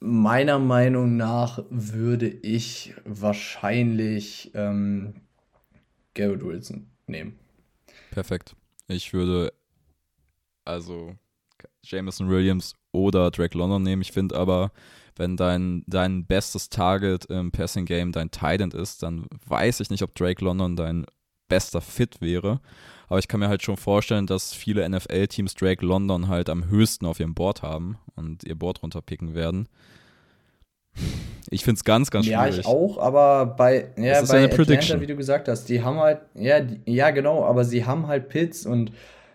[0.00, 5.14] Meiner Meinung nach würde ich wahrscheinlich ähm,
[6.14, 7.38] Garrett Wilson nehmen.
[8.10, 8.56] Perfekt.
[8.88, 9.52] Ich würde
[10.64, 11.14] also
[11.84, 14.02] Jameson Williams oder Drake London nehmen.
[14.02, 14.72] Ich finde aber,
[15.16, 19.90] wenn dein, dein bestes Target im Passing Game dein Tight End ist, dann weiß ich
[19.90, 21.06] nicht, ob Drake London dein
[21.48, 22.60] bester Fit wäre.
[23.08, 27.04] Aber ich kann mir halt schon vorstellen, dass viele NFL-Teams Drake London halt am höchsten
[27.06, 29.68] auf ihrem Board haben und ihr Board runterpicken werden.
[31.50, 32.54] Ich finde es ganz, ganz schwierig.
[32.54, 35.00] Ja, ich auch, aber bei, ja, Das ist bei eine Atlanta, Prediction.
[35.00, 38.28] wie du gesagt hast, die haben halt, ja, die, ja, genau, aber sie haben halt
[38.28, 38.92] Pits und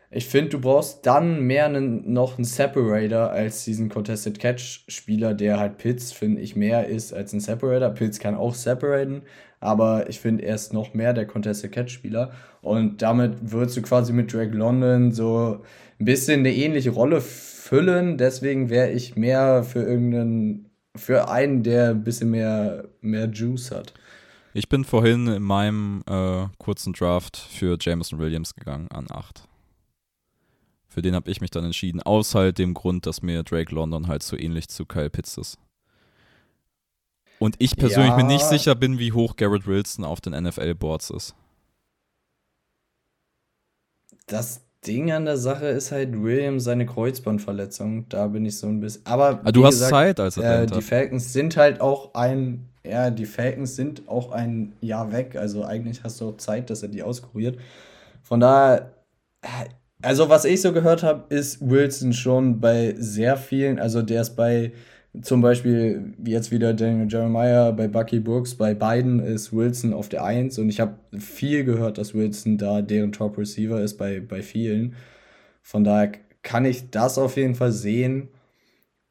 [0.10, 5.60] ich finde, du brauchst dann mehr einen, noch einen Separator als diesen Contested Catch-Spieler, der
[5.60, 7.90] halt Pits, finde ich, mehr ist als ein Separator.
[7.90, 9.24] Pits kann auch separaten,
[9.60, 14.14] aber ich finde, er ist noch mehr der Contested Catch-Spieler und damit würdest du quasi
[14.14, 15.64] mit Drake London so
[16.00, 18.18] ein bisschen eine ähnliche Rolle füllen.
[18.18, 23.94] Deswegen wäre ich mehr für irgendeinen, für einen, der ein bisschen mehr, mehr Juice hat.
[24.54, 29.48] Ich bin vorhin in meinem äh, kurzen Draft für Jameson Williams gegangen an 8.
[30.88, 34.08] Für den habe ich mich dann entschieden, aus halt dem Grund, dass mir Drake London
[34.08, 35.60] halt so ähnlich zu Kyle Pitts ist.
[37.40, 38.50] Und ich persönlich mir nicht Ja.
[38.50, 41.36] sicher bin, wie hoch Garrett Wilson auf den NFL-Boards ist.
[44.28, 48.08] Das Ding an der Sache ist halt Williams seine Kreuzbandverletzung.
[48.10, 49.06] Da bin ich so ein bisschen.
[49.06, 50.76] Aber Ah, du hast gesagt, Zeit als Äh, Atlanta.
[50.76, 55.36] die Falcons sind halt auch ein, ja, die Falcons sind auch ein Jahr weg.
[55.36, 57.60] Also eigentlich hast du auch Zeit, dass er die auskuriert.
[58.24, 58.94] Von daher,
[59.42, 59.48] äh,
[60.02, 64.36] also was ich so gehört habe, ist Wilson schon bei sehr vielen, also der ist
[64.36, 64.74] bei
[65.22, 70.24] zum Beispiel jetzt wieder Daniel Jeremiah, bei Bucky Brooks, bei beiden ist Wilson auf der
[70.24, 74.42] 1 und ich habe viel gehört, dass Wilson da deren Top Receiver ist bei, bei
[74.42, 74.96] vielen.
[75.62, 76.12] Von daher
[76.44, 78.30] kann ich das auf jeden Fall sehen.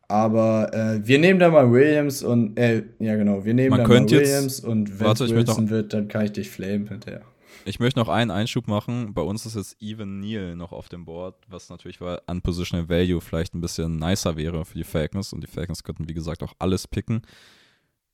[0.09, 3.89] Aber äh, wir nehmen da mal Williams und, äh, ja genau, wir nehmen Man da
[3.89, 7.23] mal könnte jetzt- Williams und wenn Warte, Wilson wird, dann kann ich dich flamen hinterher.
[7.69, 9.13] Ich möchte noch einen Einschub machen.
[9.13, 12.89] Bei uns ist jetzt Even Neal noch auf dem Board, was natürlich weil an Positional
[12.89, 15.33] Value vielleicht ein bisschen nicer wäre für die Falcons.
[15.33, 17.23] Und die Falcons könnten, wie gesagt, auch alles picken.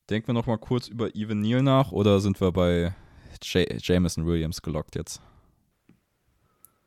[0.09, 2.95] Denken wir noch mal kurz über Even Neal nach oder sind wir bei
[3.43, 5.21] J Jameson Williams gelockt jetzt?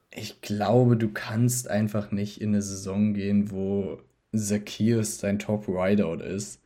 [0.10, 4.00] Ich glaube, du kannst einfach nicht in eine Saison gehen, wo
[4.36, 6.64] Zacchaeus dein Top Rideout ist.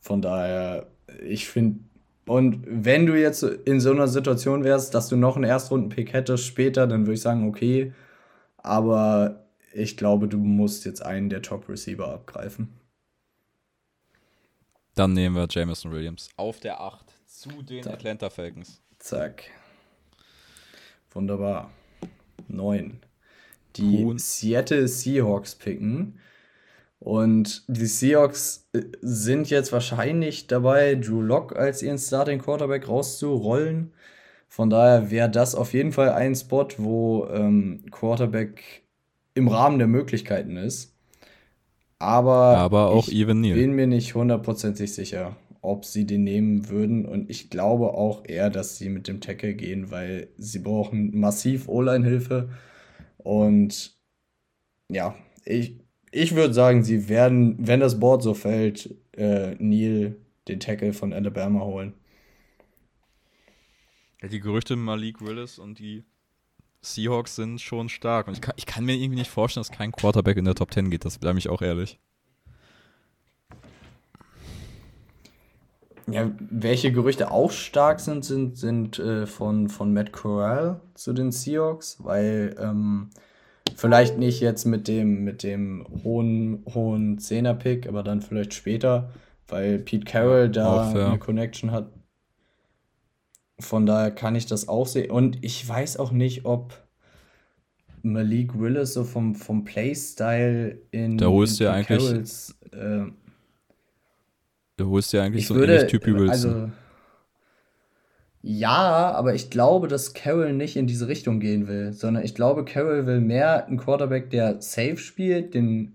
[0.00, 0.88] Von daher,
[1.22, 1.80] ich finde,
[2.30, 6.44] und wenn du jetzt in so einer Situation wärst, dass du noch einen Erstrunden-Pick hättest
[6.46, 7.92] später, dann würde ich sagen, okay.
[8.58, 12.68] Aber ich glaube, du musst jetzt einen der Top-Receiver abgreifen.
[14.94, 18.80] Dann nehmen wir Jameson Williams auf der 8 zu den Da- Atlanta Falcons.
[18.98, 19.44] Zack.
[21.12, 21.70] Wunderbar.
[22.48, 23.00] Neun.
[23.76, 24.18] Die Cool.
[24.18, 26.18] Seattle Seahawks picken.
[27.00, 33.92] Und die Seahawks äh, sind jetzt wahrscheinlich dabei, Drew Lock als ihren Starting Quarterback rauszurollen.
[34.48, 38.84] Von daher wäre das auf jeden Fall ein Spot, wo ähm, Quarterback
[39.34, 40.94] im Rahmen der Möglichkeiten ist.
[41.98, 43.54] Aber, Aber auch ich Even Neal.
[43.56, 47.04] bin mir nicht hundertprozentig sicher, ob sie den nehmen würden.
[47.06, 51.68] Und ich glaube auch eher, dass sie mit dem Tackle gehen, weil sie brauchen massiv
[51.68, 52.50] O-Line-Hilfe.
[53.18, 53.98] Und
[54.88, 55.79] ja, ich,
[56.10, 60.16] ich würde sagen, sie werden, wenn das Board so fällt, äh, Neil
[60.48, 61.94] den Tackle von Alabama holen.
[64.20, 66.04] Ja, die Gerüchte Malik Willis und die
[66.82, 68.26] Seahawks sind schon stark.
[68.26, 70.72] Und ich kann, ich kann mir irgendwie nicht vorstellen, dass kein Quarterback in der Top
[70.72, 71.04] 10 geht.
[71.04, 71.98] Das bleibe ich auch ehrlich.
[76.06, 81.30] Ja, welche Gerüchte auch stark sind, sind, sind äh, von, von Matt Corral zu den
[81.30, 83.10] Seahawks, weil ähm,
[83.76, 89.10] vielleicht nicht jetzt mit dem, mit dem hohen, hohen Zehner-Pick, aber dann vielleicht später,
[89.48, 91.08] weil Pete Carroll da auch fair.
[91.08, 91.90] eine Connection hat.
[93.58, 95.10] Von daher kann ich das auch sehen.
[95.10, 96.72] Und ich weiß auch nicht, ob
[98.02, 103.02] Malik Willis so vom, vom Playstyle in, Da holst du ja eigentlich- Carrolls, äh,
[104.78, 106.28] Du holst ja eigentlich ich so würde, ähnlich Typ Wilson.
[106.30, 106.70] also
[108.42, 112.64] ja, aber ich glaube, dass Carroll nicht in diese Richtung gehen will, sondern ich glaube,
[112.64, 115.94] Carroll will mehr einen Quarterback, der safe spielt, den,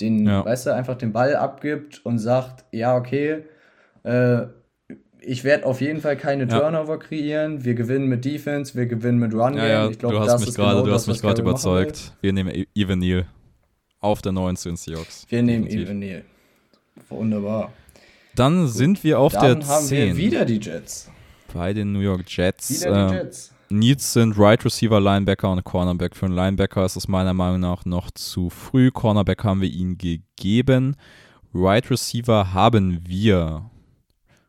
[0.00, 0.44] den, Ja.
[0.44, 3.44] weißt du, einfach den Ball abgibt und sagt, ja, okay,
[4.02, 4.46] äh,
[5.20, 6.58] ich werde auf jeden Fall keine Ja.
[6.58, 7.64] Turnover kreieren.
[7.64, 9.58] Wir gewinnen mit Defense, wir gewinnen mit Run Game.
[9.58, 12.12] ja, ja, ich glaube, du hast mich gerade, genau überzeugt.
[12.20, 13.24] Wir nehmen E- Even Neal
[14.00, 15.24] auf der 9 zu den Seahawks.
[15.30, 15.66] Wir nehmen.
[15.66, 16.24] Even Neal.
[17.08, 17.72] Wunderbar.
[18.34, 21.10] Dann sind wir auf Dann der haben 10 wir wieder die Jets.
[21.54, 22.82] Bei den New York Jets.
[22.82, 23.54] Wieder die Äh, Jets.
[23.70, 26.14] Needs sind Right Receiver, Linebacker und Cornerback.
[26.14, 28.90] Für einen Linebacker ist es meiner Meinung nach noch zu früh.
[28.90, 30.96] Cornerback haben wir ihn gegeben.
[31.54, 33.70] Right Receiver haben wir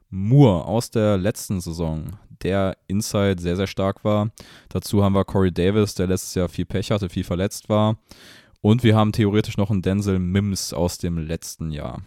[0.09, 4.31] Moore aus der letzten Saison, der Inside sehr, sehr stark war.
[4.69, 7.97] Dazu haben wir Corey Davis, der letztes Jahr viel Pech hatte, viel verletzt war.
[8.61, 12.01] Und wir haben theoretisch noch einen Denzel Mims aus dem letzten Jahr.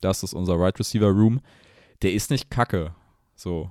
[0.00, 1.40] Das ist unser Right Receiver Room.
[2.02, 2.94] Der ist nicht kacke.
[3.34, 3.70] So.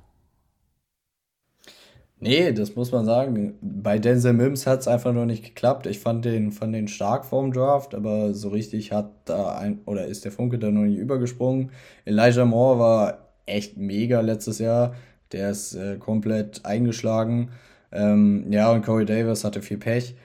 [2.19, 3.55] Nee, das muss man sagen.
[3.61, 5.85] Bei Denzel Mims hat es einfach noch nicht geklappt.
[5.85, 10.05] Ich fand den, fand den stark vorm Draft, aber so richtig hat da ein, oder
[10.05, 11.71] ist der Funke da noch nicht übergesprungen.
[12.05, 14.95] Elijah Moore war echt mega letztes Jahr.
[15.31, 17.51] Der ist äh, komplett eingeschlagen.
[17.91, 20.15] Ähm, ja, und Corey Davis hatte viel Pech.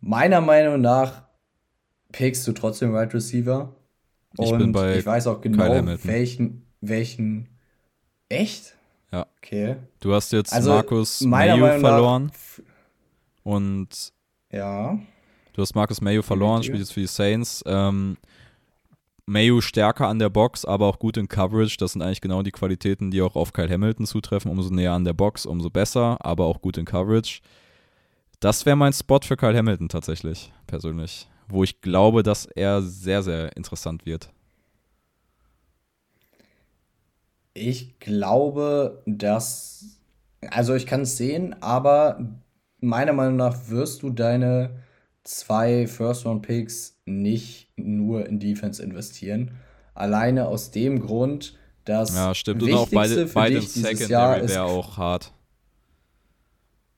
[0.00, 1.22] Meiner Meinung nach
[2.12, 3.74] pickst du trotzdem Wide right Receiver.
[4.38, 7.48] Ich und bin bei ich weiß auch genau, welchen, welchen.
[8.28, 8.73] Echt?
[9.62, 9.76] Okay.
[10.00, 12.32] Du hast jetzt also, Markus Mayo verloren.
[13.42, 14.12] und.
[14.50, 14.98] Ja.
[15.52, 17.62] Du hast Markus Mayo verloren, spielt jetzt für die Saints.
[17.66, 18.16] Ähm,
[19.26, 21.76] Mayo stärker an der Box, aber auch gut in Coverage.
[21.78, 24.50] Das sind eigentlich genau die Qualitäten, die auch auf Kyle Hamilton zutreffen.
[24.50, 27.40] Umso näher an der Box, umso besser, aber auch gut in Coverage.
[28.40, 31.28] Das wäre mein Spot für Kyle Hamilton tatsächlich, persönlich.
[31.48, 34.30] Wo ich glaube, dass er sehr, sehr interessant wird.
[37.54, 39.98] Ich glaube, dass.
[40.50, 42.18] Also, ich kann es sehen, aber
[42.80, 44.70] meiner Meinung nach wirst du deine
[45.22, 49.52] zwei First-Round-Picks nicht nur in Defense investieren.
[49.94, 52.14] Alleine aus dem Grund, dass.
[52.14, 52.62] Ja, stimmt.
[52.62, 55.32] Und auch beide, beide Secondary wäre auch hart.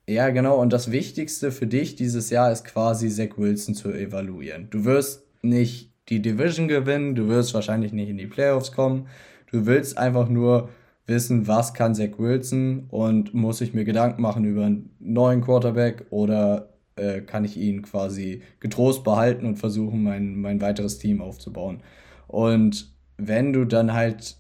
[0.09, 0.61] Ja, genau.
[0.61, 4.71] Und das Wichtigste für dich dieses Jahr ist quasi Zach Wilson zu evaluieren.
[4.71, 9.09] Du wirst nicht die Division gewinnen, du wirst wahrscheinlich nicht in die Playoffs kommen.
[9.51, 10.69] Du willst einfach nur
[11.07, 16.07] wissen, was kann Zach Wilson und muss ich mir Gedanken machen über einen neuen Quarterback
[16.11, 21.83] oder äh, kann ich ihn quasi getrost behalten und versuchen, mein, mein weiteres Team aufzubauen.
[22.27, 24.37] Und wenn du dann halt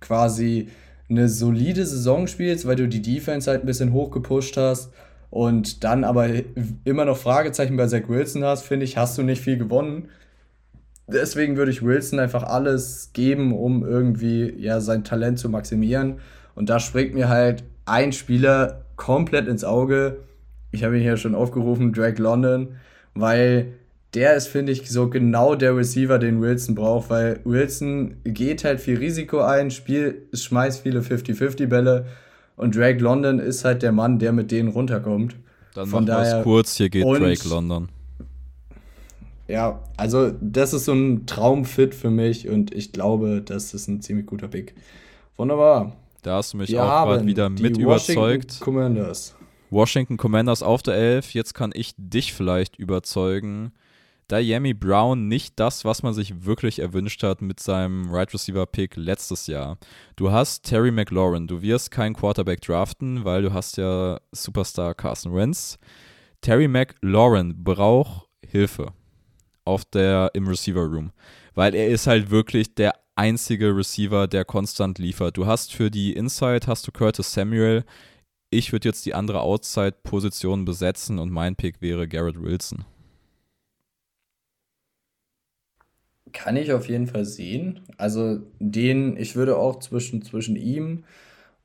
[0.00, 0.68] quasi
[1.08, 4.92] eine solide Saison spielst, weil du die Defense halt ein bisschen hochgepusht hast
[5.30, 6.28] und dann aber
[6.84, 10.08] immer noch Fragezeichen bei Zach Wilson hast, finde ich, hast du nicht viel gewonnen.
[11.06, 16.18] Deswegen würde ich Wilson einfach alles geben, um irgendwie ja sein Talent zu maximieren.
[16.54, 20.18] Und da springt mir halt ein Spieler komplett ins Auge.
[20.70, 22.76] Ich habe ihn hier schon aufgerufen, Drake London,
[23.14, 23.74] weil
[24.14, 28.80] der ist, finde ich, so genau der Receiver, den Wilson braucht, weil Wilson geht halt
[28.80, 32.06] viel Risiko ein, spiel, schmeißt viele 50-50-Bälle
[32.56, 35.36] und Drake London ist halt der Mann, der mit denen runterkommt.
[35.74, 37.88] Dann Von machen es kurz, hier geht Drake London.
[39.46, 44.00] Ja, also das ist so ein Traumfit für mich und ich glaube, das ist ein
[44.00, 44.74] ziemlich guter Pick.
[45.36, 45.96] Wunderbar.
[46.22, 48.60] Da hast du mich wir auch gerade wieder mit überzeugt.
[48.60, 49.36] Commanders.
[49.70, 51.34] Washington Commanders auf der 11.
[51.34, 53.72] Jetzt kann ich dich vielleicht überzeugen.
[54.30, 58.96] Diami Brown nicht das, was man sich wirklich erwünscht hat mit seinem Right Receiver Pick
[58.96, 59.76] letztes Jahr.
[60.16, 65.34] Du hast Terry McLaurin, du wirst keinen Quarterback draften, weil du hast ja Superstar Carson
[65.34, 65.78] Wentz.
[66.40, 68.94] Terry McLaurin braucht Hilfe
[69.64, 71.12] auf der im Receiver Room,
[71.54, 75.36] weil er ist halt wirklich der einzige Receiver, der konstant liefert.
[75.36, 77.84] Du hast für die Inside hast du Curtis Samuel.
[78.50, 82.84] Ich würde jetzt die andere Outside Position besetzen und mein Pick wäre Garrett Wilson.
[86.32, 87.80] Kann ich auf jeden Fall sehen.
[87.96, 91.04] Also den, ich würde auch zwischen, zwischen ihm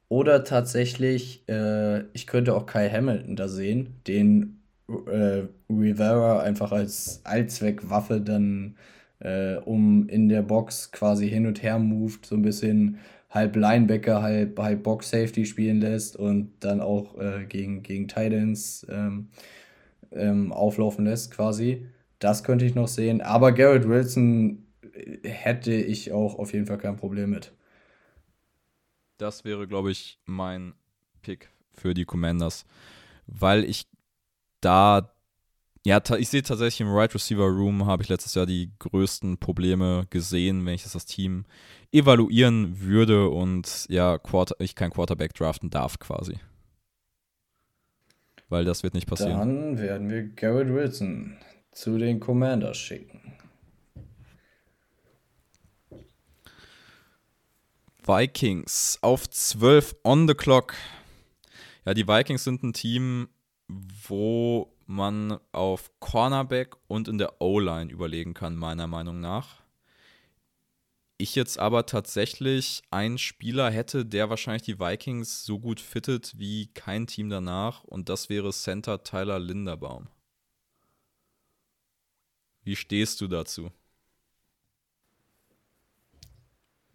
[0.09, 4.58] oder tatsächlich, äh, ich könnte auch Kai Hamilton da sehen, den
[5.07, 8.75] äh, Rivera einfach als Allzweckwaffe dann
[9.19, 12.99] äh, um in der Box quasi hin und her moved, so ein bisschen
[13.29, 18.85] halb Linebacker, halb, halb Box Safety spielen lässt und dann auch äh, gegen, gegen Titans
[18.89, 19.29] ähm,
[20.11, 21.85] ähm, auflaufen lässt quasi.
[22.17, 23.21] Das könnte ich noch sehen.
[23.21, 27.53] Aber Garrett Wilson äh, hätte ich auch auf jeden Fall kein Problem mit.
[29.17, 30.73] Das wäre, glaube ich, mein
[31.21, 32.65] Pick für die Commanders,
[33.27, 33.85] weil ich
[34.61, 35.11] da,
[35.85, 40.05] ja, ich sehe tatsächlich im Right Receiver Room habe ich letztes Jahr die größten Probleme
[40.09, 41.45] gesehen, wenn ich das, das Team
[41.91, 46.39] evaluieren würde und ja, Quarter, ich kein Quarterback draften darf quasi.
[48.49, 49.37] Weil das wird nicht passieren.
[49.37, 51.37] Dann werden wir Garrett Wilson
[51.71, 53.19] zu den Commanders schicken.
[58.05, 60.73] Vikings auf 12 on the clock.
[61.85, 63.29] Ja, die Vikings sind ein Team,
[63.69, 69.61] wo man auf Cornerback und in der O-Line überlegen kann, meiner Meinung nach.
[71.17, 76.67] Ich jetzt aber tatsächlich einen Spieler hätte, der wahrscheinlich die Vikings so gut fittet wie
[76.73, 80.07] kein Team danach, und das wäre Center Tyler Linderbaum.
[82.63, 83.71] Wie stehst du dazu?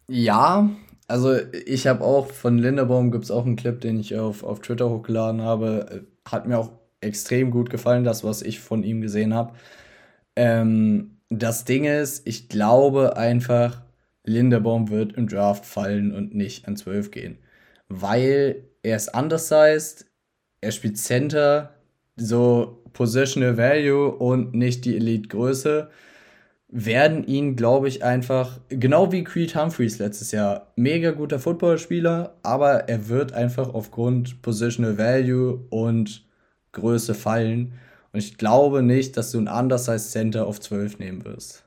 [0.09, 0.71] Ja,
[1.07, 1.37] also
[1.67, 4.91] ich habe auch von Linderbaum gibt es auch einen Clip, den ich auf, auf Twitter
[4.91, 9.55] hochgeladen habe hat mir auch extrem gut gefallen, das, was ich von ihm gesehen habe.
[10.37, 13.83] Ähm, das Ding ist, ich glaube einfach,
[14.25, 17.39] Linderbaum wird im Draft fallen und nicht an 12 gehen.
[17.89, 20.07] Weil er ist undersized,
[20.61, 21.75] er spielt Center,
[22.17, 25.91] so Positional Value und nicht die Elite-Größe,
[26.77, 32.89] werden ihn, glaube ich, einfach, genau wie Creed Humphreys letztes Jahr, mega guter Footballspieler, aber
[32.89, 36.25] er wird einfach aufgrund Positional Value und
[36.73, 37.75] Größe fallen.
[38.13, 41.63] Und ich glaube nicht, dass du ein Undersized Center auf 12 nehmen wirst.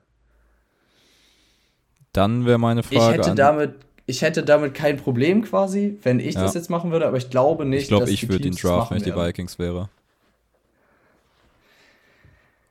[2.11, 3.21] Dann wäre meine Frage.
[3.21, 3.75] Ich hätte, damit,
[4.07, 6.41] ich hätte damit kein Problem quasi, wenn ich ja.
[6.41, 8.97] das jetzt machen würde, aber ich glaube nicht, ich glaub, dass ich würde ihn draften,
[8.97, 9.87] wenn ich die Vikings wäre.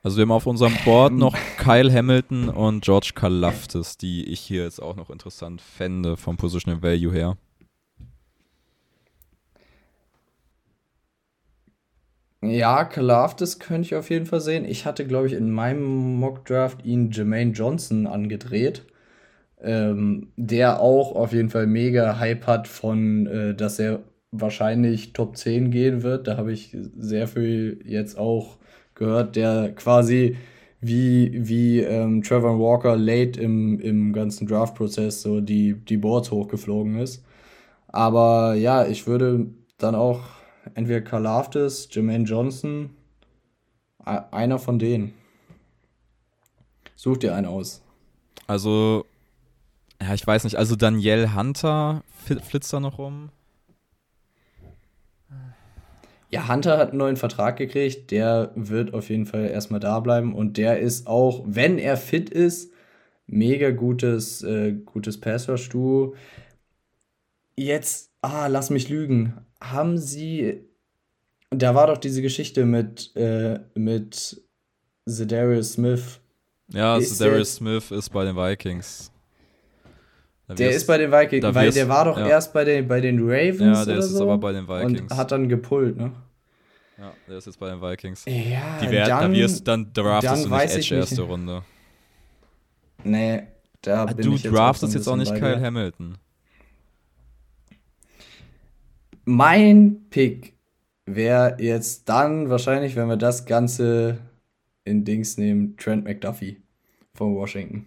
[0.07, 4.63] Also wir haben auf unserem Board noch Kyle Hamilton und George Kalaftis, die ich hier
[4.63, 7.37] jetzt auch noch interessant fände vom Positional Value her.
[12.41, 14.65] Ja, Kalaftis könnte ich auf jeden Fall sehen.
[14.65, 18.87] Ich hatte, glaube ich, in meinem Mock-Draft ihn Jermaine Johnson angedreht,
[19.61, 25.37] ähm, der auch auf jeden Fall mega Hype hat von, äh, dass er wahrscheinlich Top
[25.37, 26.29] 10 gehen wird.
[26.29, 28.59] Da habe ich sehr viel jetzt auch
[28.97, 30.37] gehört, der quasi
[30.81, 36.99] wie, wie ähm, Trevor Walker late im, im ganzen Draft-Prozess so die, die Boards hochgeflogen
[36.99, 37.25] ist.
[37.89, 39.47] Aber ja, ich würde
[39.79, 40.21] dann auch
[40.75, 42.91] entweder Kalaftis, Jermaine Johnson,
[43.99, 45.15] einer von denen.
[46.95, 47.83] Such dir einen aus.
[48.47, 49.05] Also,
[50.01, 52.03] ja, ich weiß nicht, also Daniel Hunter
[52.43, 53.31] flitzt da noch rum.
[56.31, 58.11] Ja, Hunter hat einen neuen Vertrag gekriegt.
[58.11, 60.35] Der wird auf jeden Fall erstmal da bleiben.
[60.35, 62.73] Und der ist auch, wenn er fit ist,
[63.27, 66.15] mega gutes, äh, gutes Pass-Rush-Duo.
[67.57, 69.35] Jetzt, ah, lass mich lügen.
[69.61, 70.65] Haben sie.
[71.51, 74.43] Da war doch diese Geschichte mit, äh, mit
[75.09, 76.21] Zedarius Smith.
[76.69, 79.13] Ja, Zedarius Smith ist bei den Vikings.
[80.49, 82.29] Der ist bei den Vikings, weil der war doch ja.
[82.29, 83.61] erst bei den, bei den Ravens.
[83.61, 85.01] Ja, der ist so aber bei den Vikings.
[85.01, 86.13] Und hat dann gepullt, ne?
[86.99, 88.25] Ja, der ist jetzt bei den Vikings.
[88.27, 91.63] Ja, Die wär, dann, da wirst, dann draftest dann du nicht Edge erste Runde.
[93.03, 93.43] Nee,
[93.83, 96.17] da ah, bin du ich jetzt draftest jetzt auch nicht Kyle Hamilton.
[99.25, 100.55] Mein Pick
[101.07, 104.19] wäre jetzt dann wahrscheinlich, wenn wir das Ganze
[104.85, 106.63] in Dings nehmen, Trent McDuffie
[107.15, 107.87] von Washington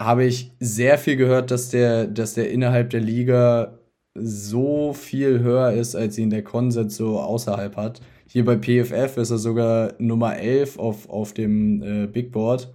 [0.00, 3.78] habe ich sehr viel gehört, dass der, dass der innerhalb der Liga
[4.14, 8.00] so viel höher ist, als ihn der Konsens so außerhalb hat.
[8.26, 12.72] Hier bei PFF ist er sogar Nummer 11 auf, auf dem äh, Big Board.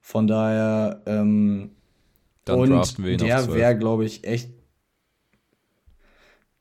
[0.00, 1.70] Von daher, ähm,
[2.44, 4.50] Dann und der wäre, glaube ich, echt,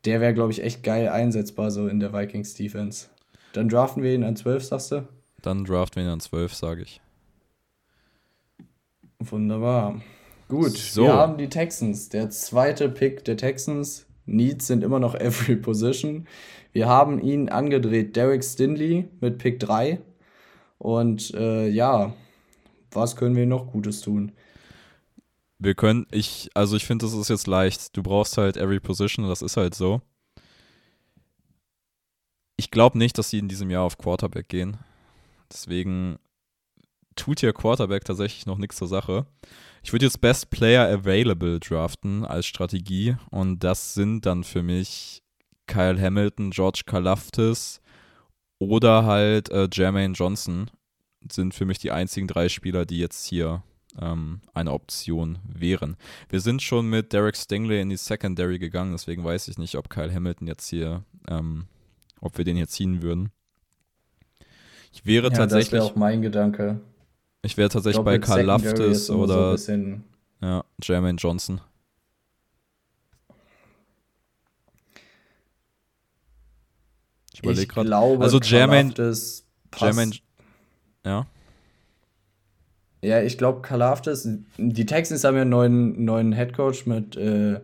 [0.05, 3.07] der wäre, glaube ich, echt geil einsetzbar so in der Vikings Defense.
[3.53, 5.07] Dann draften wir ihn an 12, sagst du?
[5.41, 7.01] Dann draften wir ihn an 12, sage ich.
[9.29, 10.01] Wunderbar.
[10.47, 11.03] Gut, so.
[11.03, 12.09] wir haben die Texans.
[12.09, 14.07] Der zweite Pick der Texans.
[14.25, 16.27] Needs sind immer noch every position.
[16.73, 19.99] Wir haben ihn angedreht, Derek Stinley mit Pick 3.
[20.77, 22.13] Und äh, ja,
[22.91, 24.31] was können wir noch Gutes tun?
[25.59, 27.95] Wir können, ich, also ich finde, das ist jetzt leicht.
[27.95, 30.01] Du brauchst halt every position, das ist halt so.
[32.57, 34.77] Ich glaube nicht, dass sie in diesem Jahr auf Quarterback gehen.
[35.51, 36.17] Deswegen
[37.15, 39.25] tut hier Quarterback tatsächlich noch nichts zur Sache.
[39.83, 45.23] Ich würde jetzt Best Player Available draften als Strategie und das sind dann für mich
[45.67, 47.81] Kyle Hamilton, George Kalaftis
[48.59, 50.69] oder halt äh, Jermaine Johnson
[51.31, 53.63] sind für mich die einzigen drei Spieler, die jetzt hier
[53.99, 55.97] ähm, eine Option wären.
[56.29, 59.89] Wir sind schon mit Derek Stingley in die Secondary gegangen, deswegen weiß ich nicht, ob
[59.89, 61.65] Kyle Hamilton jetzt hier, ähm,
[62.19, 63.31] ob wir den hier ziehen würden.
[64.93, 65.71] Ich wäre ja, tatsächlich.
[65.71, 66.81] Das wäre auch mein Gedanke.
[67.43, 69.71] Ich wäre tatsächlich bei Karl Laftis oder so
[70.41, 71.61] ja, Jermaine Johnson.
[77.33, 77.95] Ich überlege gerade.
[77.95, 78.93] Also Jermaine,
[79.77, 80.11] Jermaine,
[81.05, 81.27] ja.
[83.03, 84.27] Ja, ich glaube, Kalaftis,
[84.57, 87.59] die Texans haben ja einen neuen, neuen Headcoach mit äh,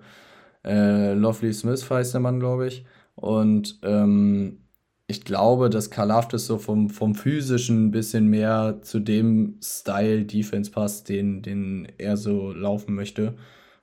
[0.66, 2.86] äh, Lovely Smith, heißt der Mann, glaube ich.
[3.16, 4.67] Und ähm,
[5.08, 10.70] ich glaube, dass Kalaftis so vom, vom physischen ein bisschen mehr zu dem Style Defense
[10.70, 13.36] passt, den, den er so laufen möchte.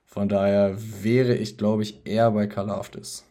[0.05, 3.25] Von daher wäre ich, glaube ich, eher bei Kalaftis.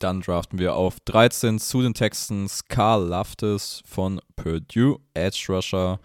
[0.00, 6.00] Dann draften wir auf 13 zu den Texans Carl Laftis von Purdue, Edge Rusher.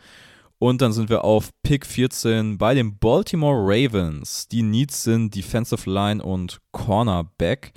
[0.59, 4.47] Und dann sind wir auf Pick 14 bei den Baltimore Ravens.
[4.47, 7.73] Die Needs sind Defensive Line und Cornerback.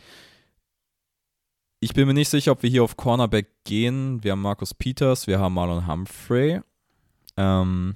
[1.81, 4.23] Ich bin mir nicht sicher, ob wir hier auf Cornerback gehen.
[4.25, 6.61] Wir haben Markus Peters, wir haben Marlon Humphrey.
[7.37, 7.95] Ähm,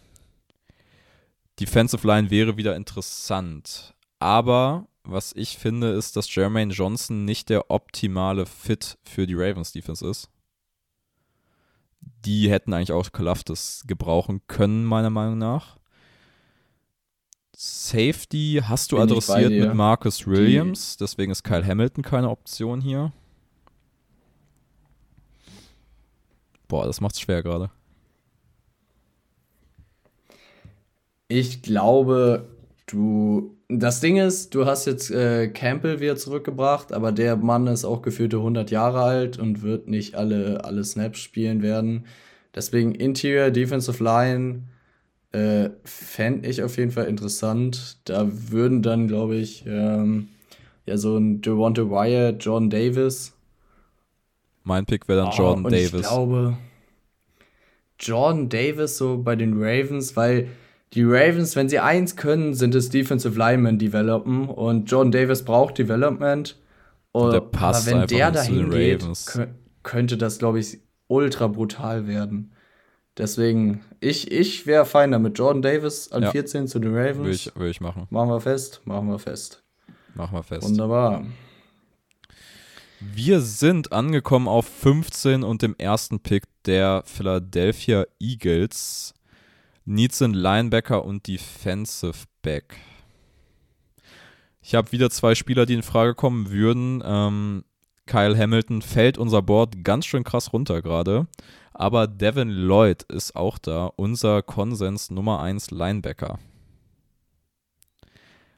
[1.59, 3.95] Defensive Line wäre wieder interessant.
[4.21, 9.73] Aber was ich finde, ist, dass Jermaine Johnson nicht der optimale Fit für die Ravens
[9.73, 10.31] Defense ist.
[12.25, 15.79] Die hätten eigentlich auch Kalaftis gebrauchen können, meiner Meinung nach.
[17.57, 23.13] Safety hast du Bin adressiert mit Marcus Williams, deswegen ist Kyle Hamilton keine Option hier.
[26.73, 27.71] Boah, das macht's schwer gerade.
[31.29, 32.49] Ich glaube,
[32.87, 33.59] du.
[33.69, 38.01] Das Ding ist, du hast jetzt äh, Campbell wieder zurückgebracht, aber der Mann ist auch
[38.01, 42.07] gefühlte 100 Jahre alt und wird nicht alle, alle Snaps spielen werden.
[42.55, 44.63] Deswegen Interior, Defensive Line
[45.33, 47.99] äh, fände ich auf jeden Fall interessant.
[48.05, 50.29] Da würden dann, glaube ich, ähm,
[50.87, 53.32] ja, so ein Devonta Wyatt, John Davis.
[54.65, 56.07] Mein Pick wäre dann Oh, Jordan und Ich Davis.
[56.09, 56.57] glaube,
[57.99, 60.49] Jordan Davis so bei den Ravens, weil
[60.95, 65.79] die Ravens, wenn sie eins können, sind es Defensive Linemen developen und Jordan Davis braucht
[65.79, 66.59] Development.
[67.13, 69.07] Und der Aber passt wenn einfach der dahin geht,
[69.83, 72.53] könnte das, glaube ich, ultra brutal werden.
[73.19, 75.39] Deswegen, ich, ich wäre fein damit.
[75.39, 76.31] Jordan Davis an Ja.
[76.31, 77.19] 14 zu den Ravens.
[77.19, 78.07] Würde ich, würde ich machen.
[78.09, 79.63] Machen wir fest, machen wir fest.
[80.15, 80.67] Machen wir fest.
[80.67, 81.25] Wunderbar.
[83.05, 89.13] Wir sind angekommen auf 15 und dem ersten Pick der Philadelphia Eagles.
[89.85, 92.77] Needs sind Linebacker und Defensive Back.
[94.61, 97.03] Ich habe wieder zwei Spieler, die in Frage kommen würden.
[97.05, 97.65] Ähm,
[98.07, 101.27] Kyle Hamilton fällt unser Board ganz schön krass runter gerade.
[101.75, 106.39] Aber Devin Lloyd ist auch da, unser Konsens Nummer 1 Linebacker.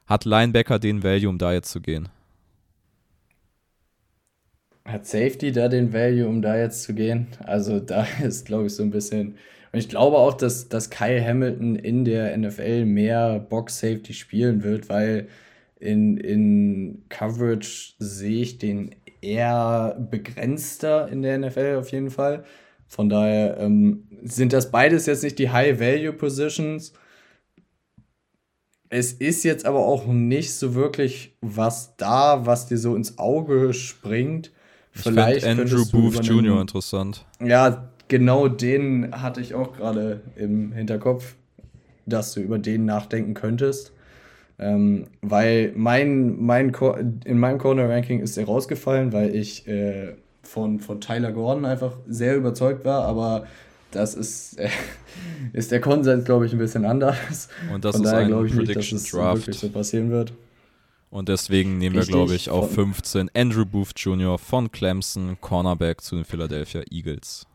[0.05, 2.09] Hat Linebacker den Value, um da jetzt zu gehen?
[4.85, 7.27] Hat Safety da den Value, um da jetzt zu gehen?
[7.39, 9.37] Also da ist, glaube ich, so ein bisschen.
[9.71, 14.87] Und ich glaube auch, dass, dass Kyle Hamilton in der NFL mehr Box-Safety spielen wird,
[14.89, 15.27] weil
[15.79, 22.45] in, in Coverage sehe ich den eher begrenzter in der NFL auf jeden Fall.
[22.87, 26.93] Von daher ähm, sind das beides jetzt nicht die High-Value-Positions.
[28.89, 33.73] Es ist jetzt aber auch nicht so wirklich was da, was dir so ins Auge
[33.73, 34.51] springt.
[34.95, 36.61] Ich finde Andrew Booth Jr.
[36.61, 37.25] interessant.
[37.43, 41.35] Ja, genau den hatte ich auch gerade im Hinterkopf,
[42.05, 43.91] dass du über den nachdenken könntest.
[44.57, 50.79] Ähm, weil mein, mein Cor- in meinem Corner-Ranking ist er rausgefallen, weil ich äh, von,
[50.79, 53.47] von Tyler Gordon einfach sehr überzeugt war, aber
[53.91, 54.69] das ist, äh,
[55.53, 57.49] ist der Konsens, glaube ich, ein bisschen anders.
[57.73, 59.39] Und das Von ist daher ein glaube ich nicht, dass Prediction Draft.
[59.41, 60.31] wirklich so passieren wird.
[61.09, 64.37] Und deswegen nehmen wir, Richtig, glaube ich, auf von- 15 Andrew Booth Jr.
[64.37, 67.45] von Clemson, Cornerback zu den Philadelphia Eagles.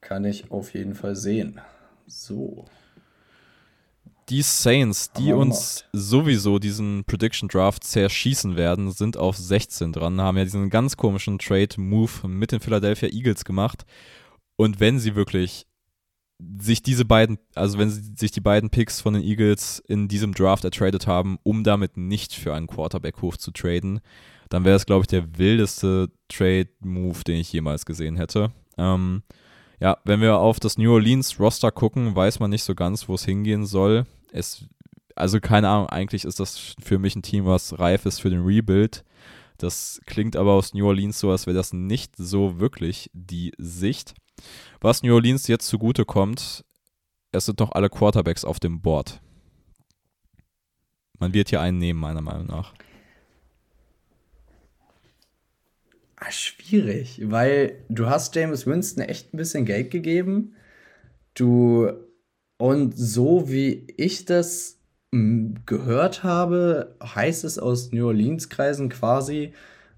[0.00, 1.60] Kann ich auf jeden Fall sehen.
[2.06, 2.64] So.
[4.28, 10.20] Die Saints, die wir uns sowieso diesen Prediction Draft zerschießen werden, sind auf 16 dran,
[10.20, 13.84] haben ja diesen ganz komischen Trade-Move mit den Philadelphia Eagles gemacht.
[14.56, 15.66] Und wenn sie wirklich
[16.38, 20.34] sich diese beiden, also wenn sie sich die beiden Picks von den Eagles in diesem
[20.34, 24.00] Draft ertradet haben, um damit nicht für einen Quarterback-Hof zu traden,
[24.48, 28.52] dann wäre es, glaube ich, der wildeste Trade-Move, den ich jemals gesehen hätte.
[28.76, 29.22] Ähm,
[29.80, 33.14] ja, wenn wir auf das New Orleans Roster gucken, weiß man nicht so ganz, wo
[33.14, 34.06] es hingehen soll.
[34.30, 34.64] Es,
[35.14, 38.44] also keine Ahnung, eigentlich ist das für mich ein Team, was reif ist für den
[38.44, 39.04] Rebuild.
[39.58, 44.14] Das klingt aber aus New Orleans so, als wäre das nicht so wirklich die Sicht.
[44.80, 46.64] Was New Orleans jetzt zugute kommt,
[47.32, 49.20] es sind noch alle Quarterbacks auf dem Board.
[51.18, 52.74] Man wird hier einen nehmen, meiner Meinung nach.
[56.16, 60.54] Ah, schwierig, weil du hast James Winston echt ein bisschen Geld gegeben.
[61.34, 61.90] Du
[62.58, 64.78] und so wie ich das
[65.12, 69.52] mm, gehört habe, heißt es aus New Orleans Kreisen quasi,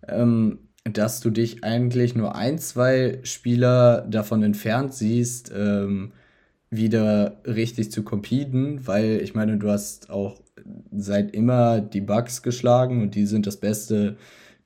[0.09, 6.13] ähm, dass du dich eigentlich nur ein, zwei Spieler davon entfernt siehst, ähm,
[6.71, 10.41] wieder richtig zu competen, weil ich meine, du hast auch
[10.95, 14.17] seit immer die Bucks geschlagen und die sind das beste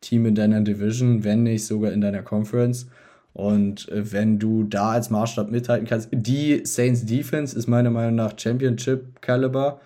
[0.01, 2.89] Team in deiner Division, wenn nicht sogar in deiner Conference.
[3.33, 8.17] Und äh, wenn du da als Maßstab mithalten kannst, die Saints Defense ist meiner Meinung
[8.17, 9.81] nach Championship Caliber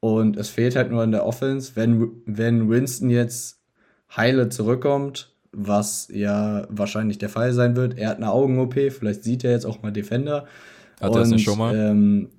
[0.00, 1.72] und es fehlt halt nur an der Offense.
[1.74, 3.60] Wenn, wenn Winston jetzt
[4.14, 9.44] heile zurückkommt, was ja wahrscheinlich der Fall sein wird, er hat eine Augen-OP, vielleicht sieht
[9.44, 10.46] er jetzt auch mal Defender.
[11.00, 11.74] Hat er das nicht schon mal?
[11.74, 12.30] Ähm,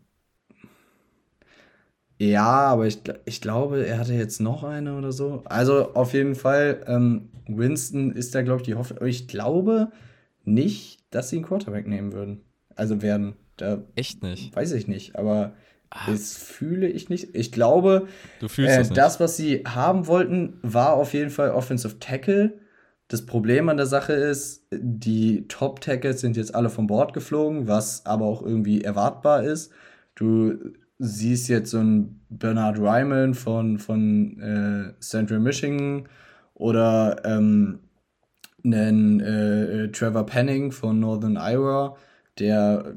[2.19, 5.41] ja, aber ich, ich glaube, er hatte jetzt noch eine oder so.
[5.45, 9.05] Also auf jeden Fall, ähm, Winston ist da, glaube ich, die Hoffnung.
[9.05, 9.91] Ich glaube
[10.45, 12.41] nicht, dass sie einen Quarterback nehmen würden.
[12.75, 13.35] Also werden.
[13.57, 14.55] Da Echt nicht.
[14.55, 15.15] weiß ich nicht.
[15.17, 15.53] Aber
[16.07, 17.35] Das fühle ich nicht.
[17.35, 18.07] Ich glaube,
[18.39, 22.53] Du fühlst äh, das das, was sie haben wollten, war auf jeden Fall Offensive Tackle.
[23.07, 28.05] Das Problem an der Sache ist, die Top-Tackles sind jetzt alle vom Bord geflogen, was
[28.05, 29.71] aber auch irgendwie erwartbar ist.
[30.15, 36.07] Du siehst jetzt so einen Bernard Ryman von, von äh, Central Michigan
[36.53, 37.79] oder ähm,
[38.63, 41.97] einen äh, Trevor Penning von Northern Iowa,
[42.39, 42.95] der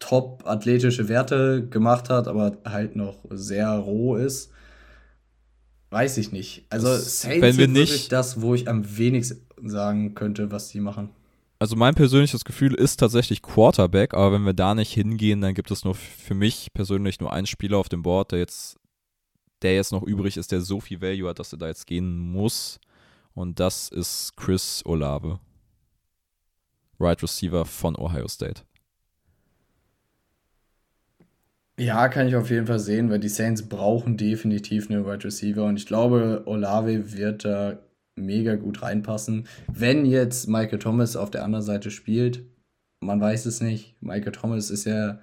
[0.00, 4.52] top athletische Werte gemacht hat, aber halt noch sehr roh ist.
[5.90, 6.64] Weiß ich nicht.
[6.70, 10.68] Also Saints wenn wir sind wirklich nicht- das, wo ich am wenigsten sagen könnte, was
[10.68, 11.10] die machen.
[11.60, 15.70] Also mein persönliches Gefühl ist tatsächlich Quarterback, aber wenn wir da nicht hingehen, dann gibt
[15.72, 18.76] es nur für mich persönlich nur einen Spieler auf dem Board, der jetzt,
[19.62, 22.16] der jetzt noch übrig ist, der so viel Value hat, dass er da jetzt gehen
[22.16, 22.78] muss.
[23.34, 25.40] Und das ist Chris Olave.
[27.00, 28.62] Right Receiver von Ohio State.
[31.78, 35.64] Ja, kann ich auf jeden Fall sehen, weil die Saints brauchen definitiv einen Wide Receiver
[35.64, 37.78] und ich glaube, Olave wird da
[38.16, 39.46] mega gut reinpassen.
[39.72, 42.42] Wenn jetzt Michael Thomas auf der anderen Seite spielt,
[43.00, 43.94] man weiß es nicht.
[44.02, 45.20] Michael Thomas ist ja,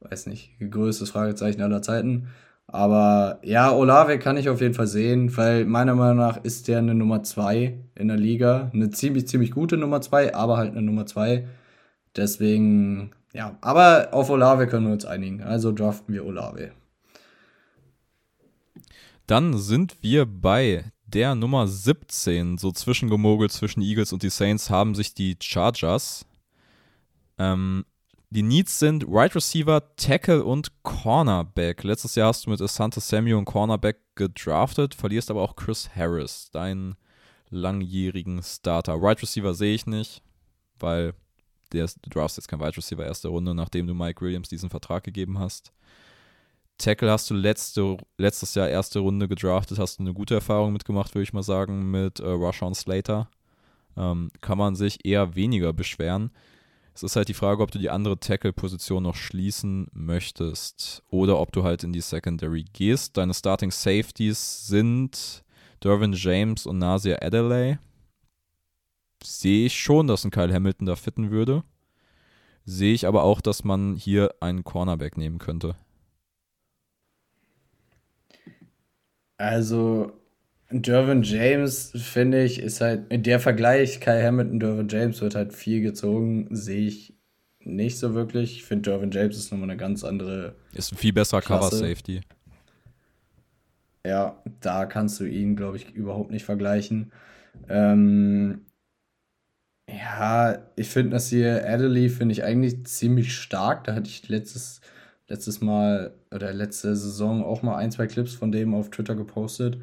[0.00, 2.28] weiß nicht, größtes Fragezeichen aller Zeiten.
[2.66, 6.78] Aber ja, Olave kann ich auf jeden Fall sehen, weil meiner Meinung nach ist der
[6.78, 8.70] eine Nummer 2 in der Liga.
[8.74, 11.46] Eine ziemlich, ziemlich gute Nummer 2, aber halt eine Nummer 2.
[12.16, 15.42] Deswegen, ja, aber auf Olave können wir uns einigen.
[15.42, 16.72] Also draften wir Olave.
[19.26, 24.94] Dann sind wir bei der Nummer 17, so zwischengemogelt zwischen Eagles und die Saints, haben
[24.94, 26.26] sich die Chargers.
[27.38, 27.84] Ähm,
[28.30, 31.82] die Needs sind Wide Receiver, Tackle und Cornerback.
[31.82, 36.50] Letztes Jahr hast du mit Asante Samuel und Cornerback gedraftet, verlierst aber auch Chris Harris,
[36.52, 36.96] deinen
[37.50, 39.00] langjährigen Starter.
[39.00, 40.22] Wide Receiver sehe ich nicht,
[40.78, 41.14] weil
[41.72, 45.04] der, du draftst jetzt kein Wide Receiver erste Runde, nachdem du Mike Williams diesen Vertrag
[45.04, 45.72] gegeben hast.
[46.78, 51.14] Tackle hast du letzte, letztes Jahr erste Runde gedraftet, hast du eine gute Erfahrung mitgemacht,
[51.14, 53.28] würde ich mal sagen, mit äh, Rashawn Slater.
[53.96, 56.32] Ähm, kann man sich eher weniger beschweren.
[56.94, 61.52] Es ist halt die Frage, ob du die andere Tackle-Position noch schließen möchtest oder ob
[61.52, 63.16] du halt in die Secondary gehst.
[63.16, 65.44] Deine Starting Safeties sind
[65.82, 67.78] Dervin James und Nasir Adelaide.
[69.24, 71.64] Sehe ich schon, dass ein Kyle Hamilton da fitten würde.
[72.66, 75.76] Sehe ich aber auch, dass man hier einen Cornerback nehmen könnte.
[79.36, 80.12] Also,
[80.70, 85.82] Dervin James, finde ich, ist halt, der Vergleich Kyle Hamilton, Dervin James wird halt viel
[85.82, 87.14] gezogen, sehe ich
[87.60, 88.56] nicht so wirklich.
[88.56, 91.76] Ich finde, Dervin James ist nochmal eine ganz andere Ist ein viel besserer Klasse.
[91.76, 92.20] Cover-Safety.
[94.06, 97.12] Ja, da kannst du ihn, glaube ich, überhaupt nicht vergleichen.
[97.68, 98.66] Ähm,
[99.88, 103.84] ja, ich finde das hier, Adderley finde ich eigentlich ziemlich stark.
[103.84, 104.80] Da hatte ich letztes,
[105.28, 109.78] letztes Mal oder letzte Saison auch mal ein, zwei Clips von dem auf Twitter gepostet.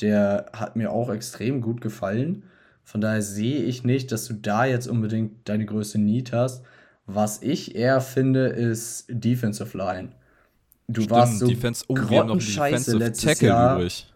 [0.00, 2.44] Der hat mir auch extrem gut gefallen.
[2.84, 6.64] Von daher sehe ich nicht, dass du da jetzt unbedingt deine größte Need hast.
[7.06, 10.10] Was ich eher finde, ist Defensive Line.
[10.88, 13.76] Du warst so Defense, oh, grottenscheiße Defensive letztes Tackle Jahr.
[13.76, 14.12] übrig.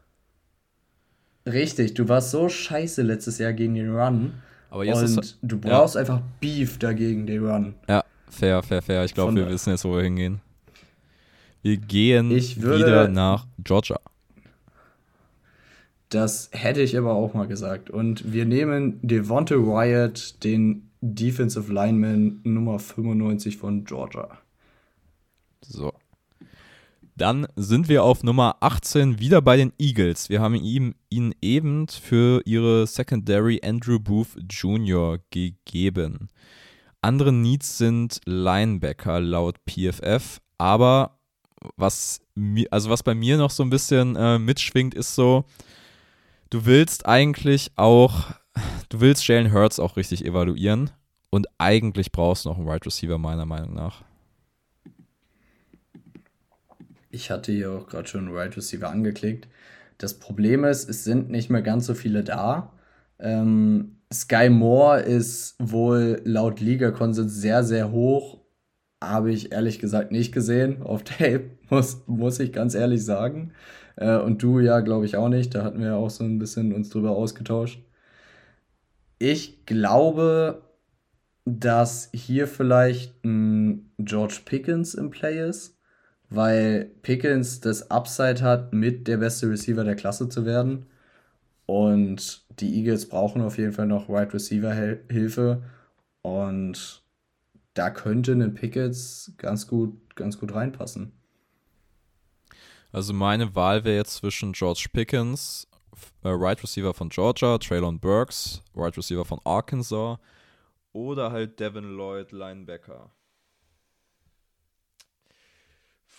[1.46, 4.34] Richtig, du warst so scheiße letztes Jahr gegen den Run.
[4.72, 7.74] Aber jetzt und ist du brauchst einfach Beef dagegen, den Run.
[7.90, 9.04] Ja, fair, fair, fair.
[9.04, 10.40] Ich glaube, wir wissen jetzt, wo wir hingehen.
[11.60, 14.00] Wir gehen wieder nach Georgia.
[16.08, 17.90] Das hätte ich aber auch mal gesagt.
[17.90, 24.38] Und wir nehmen Devonte Wyatt, den Defensive Lineman Nummer 95 von Georgia.
[25.60, 25.92] So.
[27.14, 30.30] Dann sind wir auf Nummer 18 wieder bei den Eagles.
[30.30, 35.18] Wir haben ihm, ihnen eben für ihre Secondary Andrew Booth Jr.
[35.30, 36.28] gegeben.
[37.02, 41.18] Andere Needs sind Linebacker laut PFF, aber
[41.76, 42.20] was,
[42.70, 45.44] also was bei mir noch so ein bisschen äh, mitschwingt, ist so,
[46.50, 48.30] du willst eigentlich auch,
[48.88, 50.90] du willst Jalen Hurts auch richtig evaluieren
[51.30, 54.02] und eigentlich brauchst du noch einen Wide Receiver meiner Meinung nach.
[57.12, 59.46] Ich hatte hier auch gerade schon Wide Receiver angeklickt.
[59.98, 62.72] Das Problem ist, es sind nicht mehr ganz so viele da.
[63.18, 68.40] Ähm, Sky Moore ist wohl laut Liga-Konsens sehr, sehr hoch.
[69.02, 73.52] Habe ich ehrlich gesagt nicht gesehen auf Tape, muss, muss ich ganz ehrlich sagen.
[73.96, 75.54] Äh, und du ja, glaube ich, auch nicht.
[75.54, 77.82] Da hatten wir ja auch so ein bisschen uns drüber ausgetauscht.
[79.18, 80.62] Ich glaube,
[81.44, 85.76] dass hier vielleicht ein George Pickens im Play ist
[86.34, 90.86] weil Pickens das Upside hat, mit der beste Receiver der Klasse zu werden.
[91.66, 94.72] Und die Eagles brauchen auf jeden Fall noch Wide Receiver
[95.08, 95.62] Hilfe.
[96.22, 97.02] Und
[97.74, 101.12] da könnte ein Pickens ganz gut, ganz gut reinpassen.
[102.92, 105.66] Also meine Wahl wäre jetzt zwischen George Pickens,
[106.22, 110.18] äh, Right Receiver von Georgia, Traylon Burks, Right Receiver von Arkansas
[110.92, 113.10] oder halt Devin Lloyd, Linebacker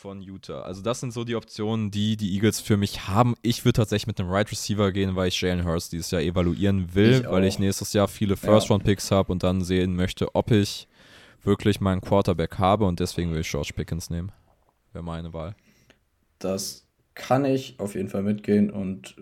[0.04, 0.64] von Utah.
[0.64, 3.36] Also das sind so die Optionen, die die Eagles für mich haben.
[3.41, 6.93] Ich würde tatsächlich mit einem Right Receiver gehen, weil ich Jalen Hurst dieses Jahr evaluieren
[6.93, 10.89] will, Ich weil ich nächstes Jahr viele First-Round-Picks habe und dann sehen möchte, ob ich
[11.43, 14.34] wirklich meinen Quarterback habe und deswegen will ich George Pickens nehmen.
[14.91, 15.56] Wäre meine Wahl.
[16.38, 16.86] Das
[17.16, 19.16] kann ich auf jeden Fall mitgehen und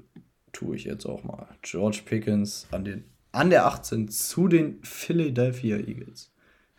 [0.51, 1.47] tue ich jetzt auch mal.
[1.61, 6.31] George Pickens an, den, an der 18 zu den Philadelphia Eagles.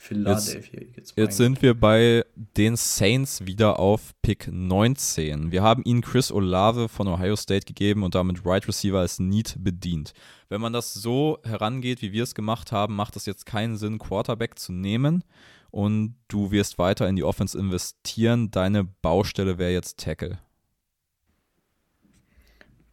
[0.03, 1.14] Philadelphia Eagles.
[1.16, 5.53] Jetzt sind wir bei den Saints wieder auf Pick 19.
[5.53, 9.55] Wir haben ihnen Chris Olave von Ohio State gegeben und damit Right Receiver als Need
[9.61, 10.12] bedient.
[10.48, 14.00] Wenn man das so herangeht, wie wir es gemacht haben, macht es jetzt keinen Sinn,
[14.00, 15.22] Quarterback zu nehmen
[15.70, 18.50] und du wirst weiter in die Offense investieren.
[18.50, 20.40] Deine Baustelle wäre jetzt Tackle.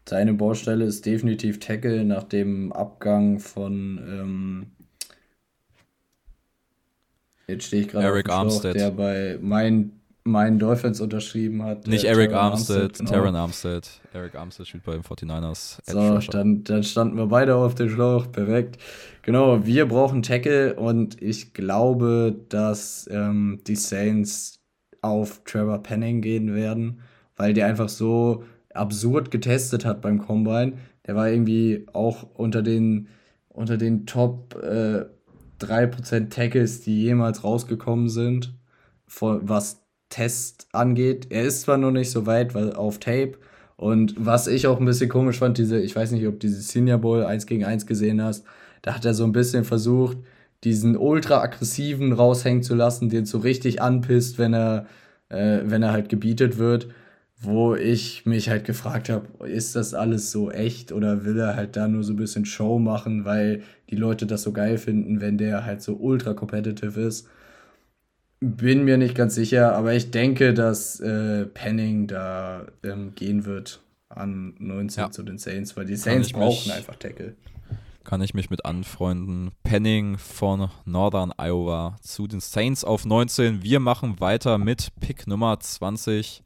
[0.07, 4.72] Seine Baustelle ist definitiv Tackle nach dem Abgang von ähm,
[7.50, 8.76] jetzt stehe ich gerade Eric Armstead.
[8.76, 11.88] der bei meinen meinen Dolphins unterschrieben hat.
[11.88, 13.12] Nicht äh, Eric Terron Armstead, genau.
[13.12, 13.89] Terran Armstead.
[14.14, 15.80] Eric Armstead spielt bei den 49ers.
[15.88, 18.32] Edge So, dann, dann standen wir beide auf dem Schlauch.
[18.32, 18.78] Perfekt.
[19.24, 24.60] Genau, wir brauchen Tackle und ich glaube, dass ähm, die Saints
[25.02, 27.02] auf Trevor Penning gehen werden,
[27.36, 28.43] weil der einfach so
[28.74, 30.74] absurd getestet hat beim Combine.
[31.06, 33.08] Der war irgendwie auch unter den,
[33.50, 35.06] unter den Top äh,
[35.60, 38.53] 3% Tackles, die jemals rausgekommen sind,
[39.07, 41.28] was Test angeht.
[41.30, 43.38] Er ist zwar noch nicht so weit weil auf Tape,
[43.80, 46.62] und was ich auch ein bisschen komisch fand, diese, ich weiß nicht, ob du diese
[46.62, 48.43] Senior Bowl 1 gegen 1 gesehen hast,
[48.82, 50.18] da hat er so ein bisschen versucht,
[50.66, 54.86] diesen ultra aggressiven raushängen zu lassen, den so richtig anpisst, wenn er,
[55.30, 56.89] äh, wenn er halt gebietet wird,
[57.42, 61.76] wo ich mich halt gefragt habe, ist das alles so echt oder will er halt
[61.78, 65.38] da nur so ein bisschen Show machen, weil die Leute das so geil finden, wenn
[65.38, 67.28] der halt so ultra competitive ist.
[68.42, 73.82] Bin mir nicht ganz sicher, aber ich denke, dass äh, Penning da ähm, gehen wird
[74.08, 75.12] an 19 Ja.
[75.12, 77.36] zu den Saints, weil die Saints brauchen mich- einfach Tackle.
[78.06, 79.52] kann ich mich mit anfreunden.
[79.64, 83.62] Penning von Northern Iowa zu den Saints auf 19.
[83.62, 86.42] Wir machen weiter mit Pick Nummer 20.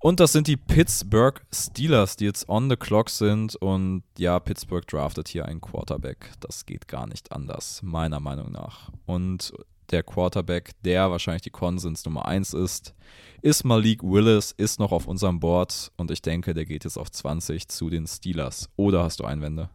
[0.00, 3.56] Und das sind die Pittsburgh Steelers, die jetzt on the clock sind.
[3.56, 6.30] Und ja, Pittsburgh draftet hier einen Quarterback.
[6.40, 8.90] Das geht gar nicht anders, meiner Meinung nach.
[9.06, 9.52] Und
[9.90, 12.94] der Quarterback, der wahrscheinlich die Konsens Nummer 1 ist,
[13.42, 15.90] ist Malik Willis, ist noch auf unserem Board.
[15.96, 18.68] Und ich denke, der geht jetzt auf 20 zu den Steelers.
[18.76, 19.70] Oder hast du Einwände?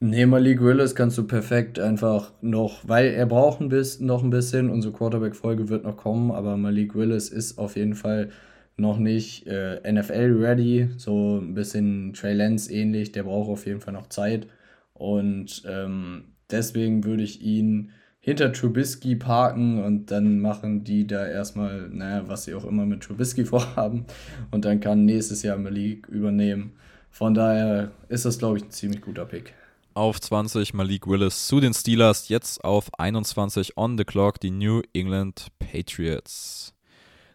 [0.00, 4.30] Nee, Malik Willis kannst du perfekt einfach noch, weil er braucht ein bisschen, noch ein
[4.30, 8.30] bisschen, unsere Quarterback-Folge wird noch kommen, aber Malik Willis ist auf jeden Fall
[8.76, 13.92] noch nicht äh, NFL-ready, so ein bisschen Trey Lance ähnlich, der braucht auf jeden Fall
[13.92, 14.46] noch Zeit
[14.94, 17.90] und ähm, deswegen würde ich ihn
[18.20, 23.02] hinter Trubisky parken und dann machen die da erstmal, naja, was sie auch immer mit
[23.02, 24.04] Trubisky vorhaben
[24.52, 26.74] und dann kann nächstes Jahr Malik übernehmen.
[27.10, 29.57] Von daher ist das, glaube ich, ein ziemlich guter Pick.
[29.98, 34.80] Auf 20 Malik Willis zu den Steelers, jetzt auf 21 on the clock die New
[34.92, 36.72] England Patriots.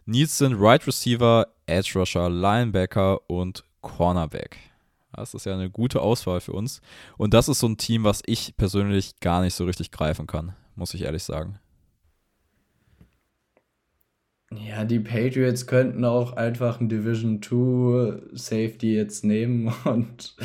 [0.06, 4.56] Needs sind Right Receiver, Edge Rusher, Linebacker und Cornerback.
[5.12, 6.80] Das ist ja eine gute Auswahl für uns.
[7.18, 10.56] Und das ist so ein Team, was ich persönlich gar nicht so richtig greifen kann,
[10.74, 11.58] muss ich ehrlich sagen.
[14.56, 20.36] Ja, die Patriots könnten auch einfach einen Division 2 Safety jetzt nehmen und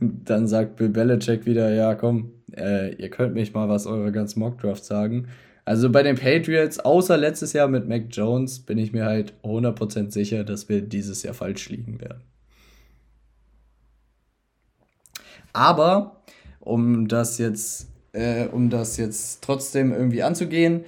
[0.00, 4.40] dann sagt Bill Belichick wieder, ja komm, äh, ihr könnt mich mal was eure ganzen
[4.40, 5.28] Mockdraft sagen.
[5.64, 10.10] Also bei den Patriots, außer letztes Jahr mit Mac Jones, bin ich mir halt 100%
[10.10, 12.22] sicher, dass wir dieses Jahr falsch liegen werden.
[15.52, 16.22] Aber
[16.60, 20.84] um das jetzt, äh, um das jetzt trotzdem irgendwie anzugehen,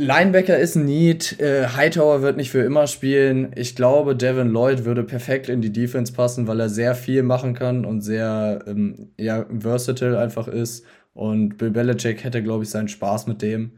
[0.00, 1.40] Linebacker ist ein Need.
[1.40, 3.50] Äh, Hightower wird nicht für immer spielen.
[3.56, 7.52] Ich glaube, Devin Lloyd würde perfekt in die Defense passen, weil er sehr viel machen
[7.52, 10.84] kann und sehr ähm, ja, versatile einfach ist.
[11.14, 13.72] Und Bill Belichick hätte, glaube ich, seinen Spaß mit dem.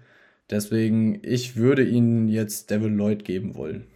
[0.51, 3.87] Deswegen, ich würde ihnen jetzt Devin Lloyd geben wollen.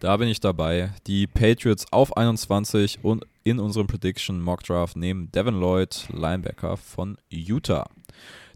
[0.00, 0.90] Da bin ich dabei.
[1.06, 7.16] Die Patriots auf 21 und in unserem Prediction Mock Draft nehmen Devin Lloyd, Linebacker von
[7.30, 7.88] Utah.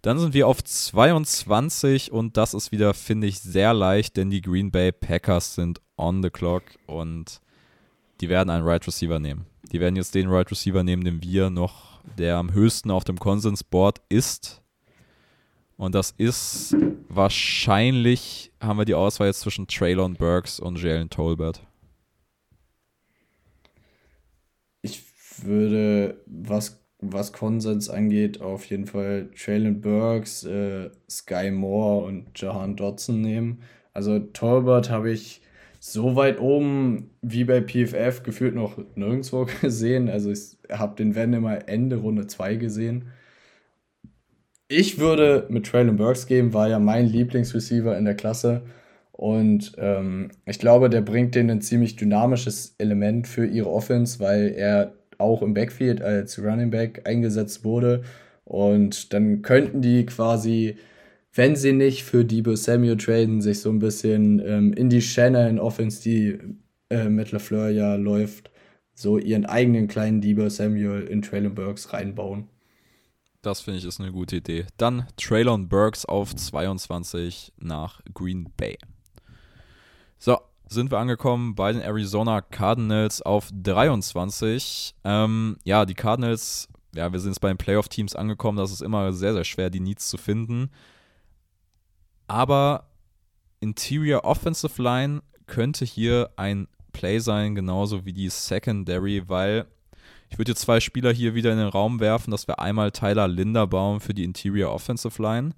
[0.02, 4.40] Dann sind wir auf 22 und das ist wieder, finde ich, sehr leicht, denn die
[4.40, 7.40] Green Bay Packers sind on the clock und
[8.20, 9.46] die werden einen Right Receiver nehmen.
[9.70, 13.18] Die werden jetzt den Right Receiver nehmen, den wir noch, der am höchsten auf dem
[13.18, 14.60] Konsensboard ist.
[15.76, 16.76] Und das ist
[17.08, 21.64] wahrscheinlich, haben wir die Auswahl jetzt zwischen Traylon Burks und Jalen Tolbert.
[24.82, 25.02] Ich
[25.38, 32.76] würde, was, was Konsens angeht, auf jeden Fall Traylon Burks, äh, Sky Moore und Jahan
[32.76, 33.62] Dodson nehmen.
[33.92, 35.42] Also Tolbert habe ich
[35.80, 40.08] so weit oben wie bei PFF gefühlt noch nirgendwo gesehen.
[40.08, 43.10] Also ich habe den Wenn immer Ende Runde 2 gesehen.
[44.68, 48.62] Ich würde mit Traylon Burks geben, war ja mein Lieblingsreceiver in der Klasse.
[49.10, 54.54] Und ähm, ich glaube, der bringt denen ein ziemlich dynamisches Element für ihre Offense, weil
[54.56, 58.02] er auch im Backfield als Running Back eingesetzt wurde.
[58.44, 60.76] Und dann könnten die quasi,
[61.32, 65.58] wenn sie nicht für Debo Samuel traden, sich so ein bisschen ähm, in die Shannon
[65.58, 66.38] Offense, die
[66.90, 68.50] äh, mit LaFleur ja läuft,
[68.94, 72.48] so ihren eigenen kleinen Debo Samuel in Traylon Burks reinbauen.
[73.42, 74.66] Das finde ich ist eine gute Idee.
[74.76, 78.78] Dann Traylon Burks auf 22 nach Green Bay.
[80.18, 80.38] So,
[80.72, 84.94] sind wir angekommen bei den Arizona Cardinals auf 23.
[85.04, 88.58] Ähm, ja, die Cardinals, ja, wir sind jetzt bei den Playoff-Teams angekommen.
[88.58, 90.70] Das ist immer sehr, sehr schwer, die Needs zu finden.
[92.26, 92.86] Aber
[93.60, 99.66] Interior Offensive Line könnte hier ein Play sein, genauso wie die Secondary, weil
[100.30, 102.30] ich würde jetzt zwei Spieler hier wieder in den Raum werfen.
[102.30, 105.50] Das wäre einmal Tyler Linderbaum für die Interior Offensive Line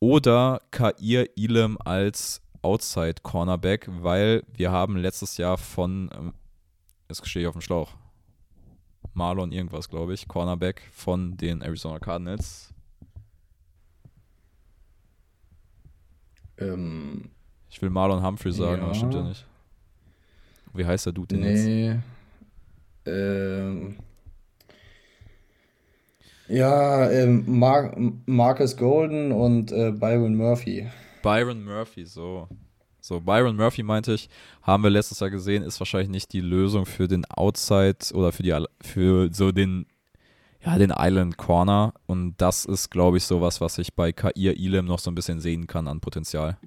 [0.00, 6.34] oder Kair Elam als Outside Cornerback, weil wir haben letztes Jahr von, ähm,
[7.08, 7.94] jetzt stehe ich auf dem Schlauch,
[9.14, 12.74] Marlon irgendwas, glaube ich, Cornerback von den Arizona Cardinals.
[16.58, 17.30] Ähm,
[17.70, 18.84] ich will Marlon Humphrey sagen, ja.
[18.84, 19.46] aber stimmt ja nicht.
[20.74, 21.88] Wie heißt der Dude denn nee.
[21.88, 22.00] jetzt?
[23.06, 23.96] Ähm,
[26.48, 27.96] ja, ähm, Mar
[28.26, 30.86] Marcus Golden und äh, Byron Murphy.
[31.26, 32.48] Byron Murphy, so.
[33.00, 34.28] So, Byron Murphy meinte ich,
[34.62, 38.42] haben wir letztes Jahr gesehen, ist wahrscheinlich nicht die Lösung für den Outside oder für
[38.42, 39.86] die für so den
[40.64, 44.86] ja, den Island Corner und das ist glaube ich sowas, was ich bei Kair Elam
[44.86, 46.58] noch so ein bisschen sehen kann an Potenzial.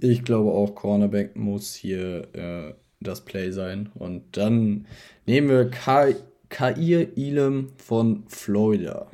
[0.00, 3.90] Ich glaube auch Cornerback muss hier äh, das Play sein.
[3.94, 4.86] Und dann
[5.26, 6.08] nehmen wir Ka
[6.48, 9.08] Kair Elam von Florida.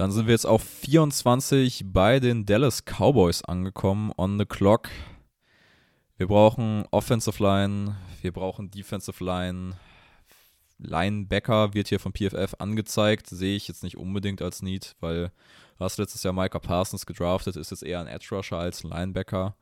[0.00, 4.88] Dann sind wir jetzt auf 24 bei den Dallas Cowboys angekommen, on the clock.
[6.16, 9.74] Wir brauchen Offensive Line, wir brauchen Defensive Line.
[10.78, 15.32] Linebacker wird hier von PFF angezeigt, sehe ich jetzt nicht unbedingt als Need, weil
[15.76, 18.88] du hast letztes Jahr Micah Parsons gedraftet, ist jetzt eher ein Edge Rusher als ein
[18.88, 19.54] Linebacker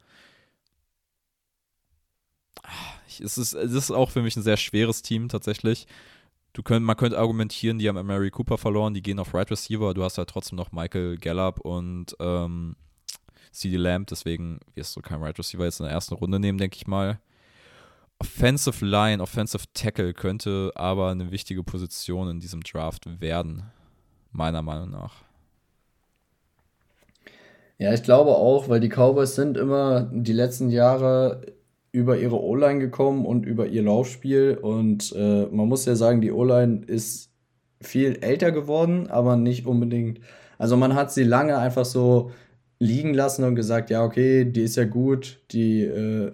[3.20, 5.86] es ist, es ist auch für mich ein sehr schweres Team tatsächlich.
[6.58, 9.94] Du könnt, man könnte argumentieren, die haben Mary Cooper verloren, die gehen auf Right Receiver,
[9.94, 12.74] du hast halt trotzdem noch Michael Gallup und ähm,
[13.52, 16.74] CD Lamb, deswegen wirst du keinen Right Receiver jetzt in der ersten Runde nehmen, denke
[16.74, 17.20] ich mal.
[18.18, 23.70] Offensive Line, Offensive Tackle könnte aber eine wichtige Position in diesem Draft werden,
[24.32, 25.14] meiner Meinung nach.
[27.78, 31.40] Ja, ich glaube auch, weil die Cowboys sind immer die letzten Jahre
[31.98, 34.56] über ihre O-Line gekommen und über ihr Laufspiel.
[34.60, 37.32] Und äh, man muss ja sagen, die O-Line ist
[37.80, 40.20] viel älter geworden, aber nicht unbedingt.
[40.58, 42.30] Also man hat sie lange einfach so
[42.78, 46.32] liegen lassen und gesagt, ja, okay, die ist ja gut, die äh,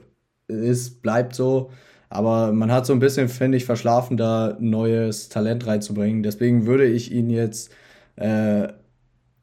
[0.48, 1.70] ist, bleibt so.
[2.10, 6.22] Aber man hat so ein bisschen, finde ich, verschlafen, da neues Talent reinzubringen.
[6.22, 7.72] Deswegen würde ich ihn jetzt
[8.16, 8.64] äh,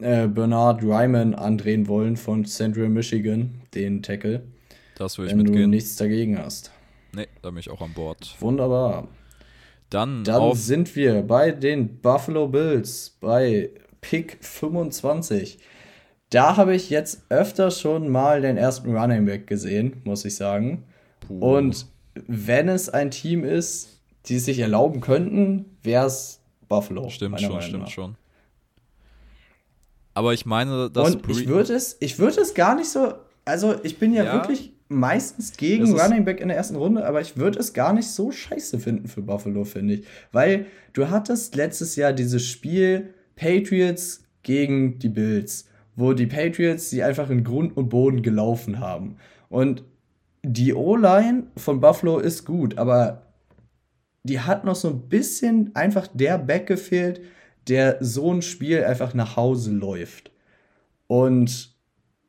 [0.02, 4.44] äh, Bernard Ryman andrehen wollen von Central Michigan, den Tackle.
[5.02, 5.64] Das würde ich wenn mitgehen.
[5.64, 6.70] du nichts dagegen hast.
[7.14, 8.36] Nee, da bin ich auch an Bord.
[8.40, 9.08] Wunderbar.
[9.90, 13.72] Dann, Dann sind wir bei den Buffalo Bills bei
[14.02, 15.58] Pick 25.
[16.30, 20.84] Da habe ich jetzt öfter schon mal den ersten Running Back gesehen, muss ich sagen.
[21.22, 21.58] Puh.
[21.58, 21.88] Und
[22.28, 27.10] wenn es ein Team ist, die es sich erlauben könnten, wäre es Buffalo.
[27.10, 28.18] Stimmt schon, stimmt schon.
[30.14, 31.16] Aber ich meine, dass.
[31.16, 33.16] Und ich würde es, ich würde es gar nicht so.
[33.46, 37.22] Also, ich bin ja, ja, wirklich meistens gegen Running Back in der ersten Runde, aber
[37.22, 40.06] ich würde es gar nicht so scheiße finden für Buffalo, finde ich.
[40.32, 45.66] Weil du hattest letztes Jahr dieses Spiel Patriots gegen die Bills,
[45.96, 49.18] wo die Patriots sie einfach in Grund und Boden gelaufen haben.
[49.50, 49.84] Und
[50.44, 53.28] die O-Line von Buffalo ist gut, aber
[54.24, 57.22] die hat noch so ein bisschen einfach der Back gefehlt,
[57.68, 60.32] der so ein Spiel einfach nach Hause läuft.
[61.08, 61.71] Und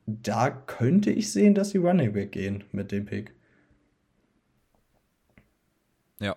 [0.05, 3.33] da könnte ich sehen, dass sie Running Back gehen mit dem Pick.
[6.19, 6.35] Ja.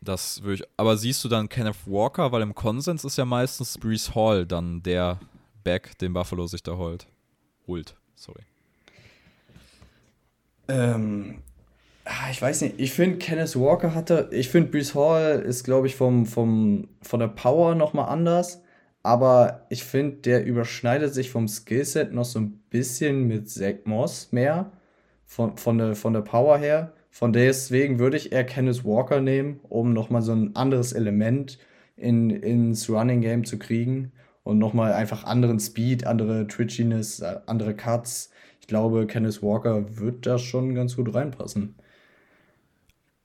[0.00, 0.70] Das würde ich.
[0.76, 4.82] Aber siehst du dann Kenneth Walker, weil im Konsens ist ja meistens Brees Hall dann
[4.82, 5.20] der
[5.62, 7.06] Back, den Buffalo sich da holt.
[7.66, 8.42] Holt, sorry.
[10.68, 11.42] Ähm,
[12.04, 15.86] ah, ich weiß nicht, ich finde Kenneth Walker hatte, ich finde Brees Hall ist, glaube
[15.86, 18.62] ich, vom, vom, von der Power nochmal anders.
[19.02, 24.32] Aber ich finde, der überschneidet sich vom Skillset noch so ein bisschen mit Zach Moss
[24.32, 24.72] mehr.
[25.26, 26.92] Von, von, der, von der Power her.
[27.10, 31.58] Von deswegen würde ich eher Kenneth Walker nehmen, um nochmal so ein anderes Element
[31.96, 34.12] in, ins Running Game zu kriegen
[34.42, 38.30] und nochmal einfach anderen Speed, andere Twitchiness, äh, andere Cuts.
[38.60, 41.74] Ich glaube, Kenneth Walker wird da schon ganz gut reinpassen.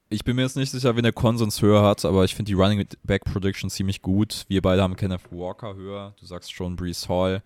[0.09, 2.53] Ich bin mir jetzt nicht sicher, wen der Konsens höher hat, aber ich finde die
[2.53, 4.45] Running Back Prediction ziemlich gut.
[4.47, 6.13] Wir beide haben Kenneth Walker höher.
[6.19, 7.41] Du sagst schon Brees Hall.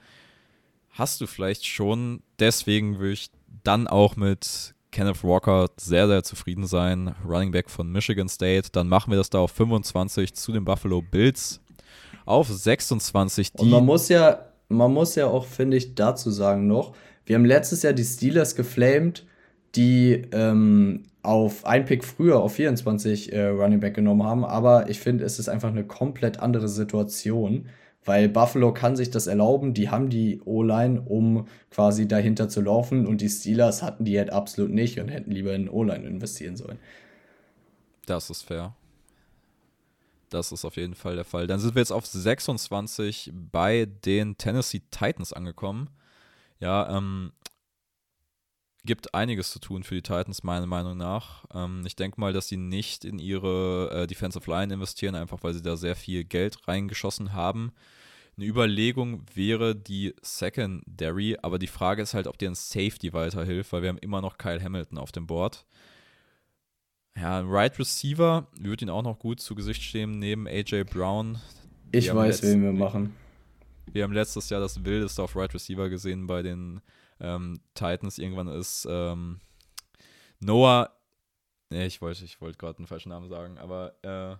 [1.00, 2.22] Hast du vielleicht schon.
[2.39, 3.32] Deswegen würde ich
[3.64, 7.16] dann auch mit Kenneth Walker sehr, sehr zufrieden sein.
[7.26, 8.70] Running Back von Michigan State.
[8.74, 11.62] Dann machen wir das da auf 25 zu den Buffalo Bills.
[12.26, 13.62] Auf 26 die.
[13.62, 16.93] Und man muss ja, man muss ja auch, finde ich, dazu sagen noch,
[17.26, 19.26] wir haben letztes Jahr die Steelers geflamed,
[19.76, 25.00] die ähm, auf ein Pick früher auf 24 äh, Running Back genommen haben, aber ich
[25.00, 27.70] finde, es ist einfach eine komplett andere Situation
[28.10, 33.05] weil Buffalo kann sich das erlauben, die haben die O-Line, um quasi dahinter zu laufen
[33.05, 36.80] und die Steelers hatten die halt absolut nicht und hätten lieber in O-Line investieren sollen.
[38.07, 38.74] Das ist fair.
[40.32, 41.45] Das ist auf jeden Fall der Fall.
[41.45, 45.91] Dann sind wir jetzt auf 26 bei den Tennessee Titans angekommen.
[46.60, 47.32] Ja, ähm,
[48.86, 51.45] gibt einiges zu tun für die Titans, meiner Meinung nach.
[51.53, 55.53] Ähm, ich denke mal, dass sie nicht in ihre äh, Defensive Line investieren, einfach weil
[55.53, 57.72] sie da sehr viel Geld reingeschossen haben.
[58.40, 63.74] Eine Überlegung wäre die Secondary, aber die Frage ist halt, ob dir ein Safety weiterhilft,
[63.74, 65.66] weil wir haben immer noch Kyle Hamilton auf dem Board.
[67.18, 71.38] Ja, ein Right Receiver würde ihn auch noch gut zu Gesicht stehen, neben AJ Brown.
[71.92, 73.14] Ich weiß, wen wir machen.
[73.92, 76.80] Wir haben letztes Jahr das Wildeste auf Right Receiver gesehen bei den
[77.20, 78.20] ähm, Titans.
[78.20, 79.42] Irgendwann ist ähm,
[80.40, 80.96] Noah,
[81.70, 84.38] nee, ich wollte ich wollt gerade einen falschen Namen sagen, aber äh,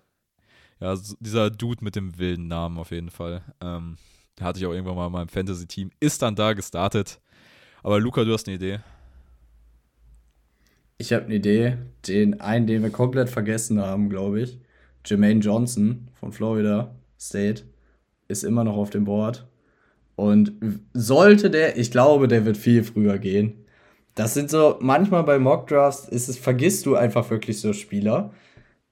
[0.80, 3.42] ja, dieser Dude mit dem wilden Namen auf jeden Fall.
[3.62, 3.98] Ähm,
[4.38, 7.20] der hatte ich auch irgendwann mal in meinem Fantasy-Team, ist dann da gestartet.
[7.84, 8.80] Aber Luca, du hast eine Idee.
[10.98, 11.78] Ich habe eine Idee.
[12.08, 14.60] Den einen, den wir komplett vergessen haben, glaube ich.
[15.06, 17.64] Jermaine Johnson von Florida State
[18.28, 19.48] ist immer noch auf dem Board.
[20.16, 20.54] Und
[20.94, 23.66] sollte der, ich glaube, der wird viel früher gehen.
[24.16, 28.34] Das sind so, manchmal bei Mock Drafts ist es, vergisst du einfach wirklich so Spieler,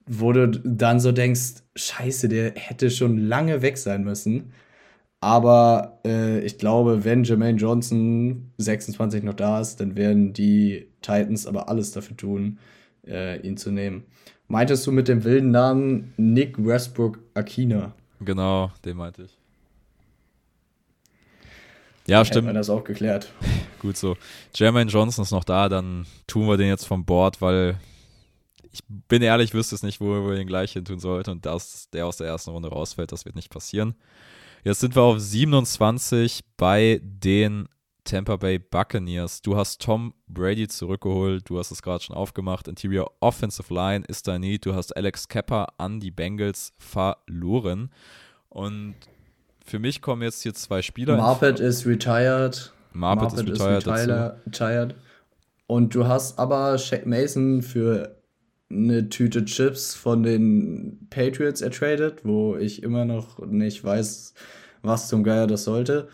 [0.07, 4.53] wo du dann so denkst, scheiße, der hätte schon lange weg sein müssen.
[5.19, 11.47] Aber äh, ich glaube, wenn Jermaine Johnson 26 noch da ist, dann werden die Titans
[11.47, 12.59] aber alles dafür tun,
[13.05, 14.05] äh, ihn zu nehmen.
[14.47, 17.93] Meintest du mit dem wilden Namen Nick Westbrook Akina?
[18.21, 19.37] Genau, den meinte ich.
[22.07, 22.45] Ja, stimmt.
[22.45, 23.33] Hätten wir das auch geklärt.
[23.81, 24.15] Gut so.
[24.55, 27.77] Jermaine Johnson ist noch da, dann tun wir den jetzt vom Board, weil
[28.77, 31.89] ich bin ehrlich, wüsste es nicht, wo wir den gleich hin tun sollten und dass
[31.89, 33.95] der aus der ersten Runde rausfällt, das wird nicht passieren.
[34.63, 37.67] Jetzt sind wir auf 27 bei den
[38.03, 39.41] Tampa Bay Buccaneers.
[39.41, 42.67] Du hast Tom Brady zurückgeholt, du hast es gerade schon aufgemacht.
[42.67, 44.59] Interior Offensive Line ist da nie.
[44.59, 47.89] Du hast Alex Kepper an die Bengals verloren.
[48.49, 48.95] Und
[49.65, 51.17] für mich kommen jetzt hier zwei Spieler.
[51.17, 52.73] Marpet ist retired.
[52.93, 54.37] Marpet, Marpet ist retired.
[54.45, 54.95] Ist retired.
[55.67, 58.16] Und du hast aber Shaq Mason für
[58.69, 64.33] eine Tüte Chips von den Patriots ertradet, wo ich immer noch nicht weiß,
[64.81, 66.09] was zum Geier das sollte.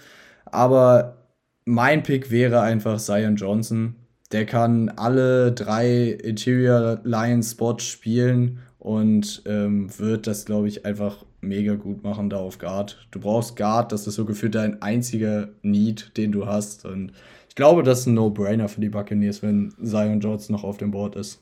[0.45, 1.17] Aber
[1.65, 3.95] mein Pick wäre einfach Zion Johnson.
[4.31, 11.25] Der kann alle drei Interior Line Spots spielen und ähm, wird das, glaube ich, einfach
[11.41, 13.07] mega gut machen da auf Guard.
[13.11, 16.85] Du brauchst Guard, das ist so gefühlt dein einziger Need, den du hast.
[16.85, 17.13] Und
[17.49, 20.91] ich glaube, das ist ein No-Brainer für die Buccaneers, wenn Zion Johnson noch auf dem
[20.91, 21.39] Board ist.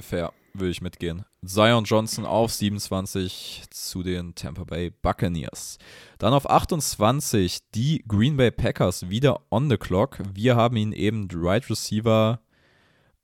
[0.00, 1.24] Fair, würde ich mitgehen.
[1.44, 5.78] Zion Johnson auf 27 zu den Tampa Bay Buccaneers.
[6.18, 10.18] Dann auf 28 die Green Bay Packers wieder on the clock.
[10.34, 12.40] Wir haben ihn eben Right Receiver,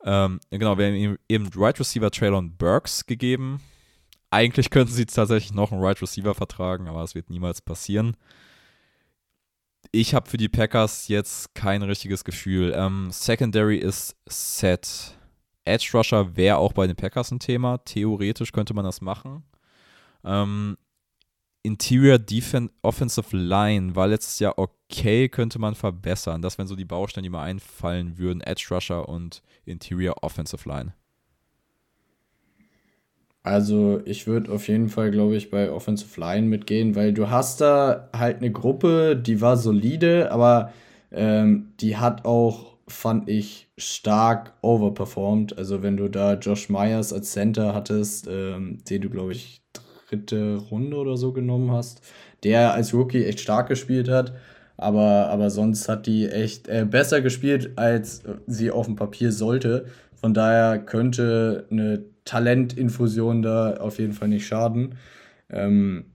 [0.04, 3.60] ähm, genau, wir haben ihm eben Right Receiver Traylon Burks gegeben
[4.32, 8.16] eigentlich könnten sie tatsächlich noch einen Right Receiver vertragen, aber das wird niemals passieren.
[9.90, 12.72] Ich habe für die Packers jetzt kein richtiges Gefühl.
[12.74, 15.18] Ähm, Secondary ist set.
[15.64, 17.78] Edge Rusher wäre auch bei den Packers ein Thema.
[17.78, 19.42] Theoretisch könnte man das machen.
[20.24, 20.76] Ähm,
[21.62, 26.42] Interior Defense Offensive Line war letztes Jahr okay, könnte man verbessern.
[26.42, 28.40] Das wären so die Baustellen, die mir einfallen würden.
[28.40, 30.94] Edge Rusher und Interior Offensive Line.
[33.44, 37.60] Also ich würde auf jeden Fall, glaube ich, bei Offensive Line mitgehen, weil du hast
[37.60, 40.72] da halt eine Gruppe, die war solide, aber
[41.10, 45.56] ähm, die hat auch, fand ich, stark overperformed.
[45.58, 49.62] Also wenn du da Josh Myers als Center hattest, ähm, den du, glaube ich,
[50.08, 52.02] dritte Runde oder so genommen hast,
[52.44, 54.34] der als Rookie echt stark gespielt hat.
[54.76, 59.86] Aber, aber sonst hat die echt äh, besser gespielt, als sie auf dem Papier sollte.
[60.14, 64.96] Von daher könnte eine Talentinfusion da auf jeden Fall nicht schaden.
[65.50, 66.11] Ähm,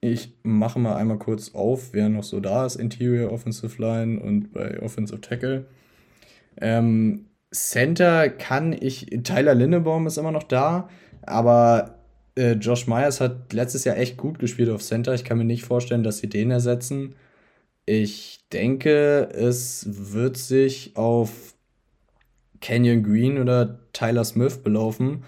[0.00, 4.52] ich mache mal einmal kurz auf, wer noch so da ist, Interior Offensive Line und
[4.52, 5.66] bei Offensive Tackle.
[6.60, 10.88] Ähm, Center kann ich, Tyler Lindebaum ist immer noch da,
[11.22, 11.98] aber
[12.36, 15.14] äh, Josh Myers hat letztes Jahr echt gut gespielt auf Center.
[15.14, 17.14] Ich kann mir nicht vorstellen, dass sie den ersetzen.
[17.86, 21.54] Ich denke, es wird sich auf
[22.60, 25.24] Canyon Green oder Tyler Smith belaufen,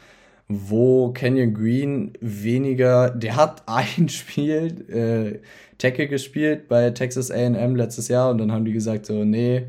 [0.49, 5.41] wo Canyon Green weniger, der hat ein Spiel äh,
[5.79, 9.67] Tackle gespielt bei Texas AM letztes Jahr und dann haben die gesagt so, nee,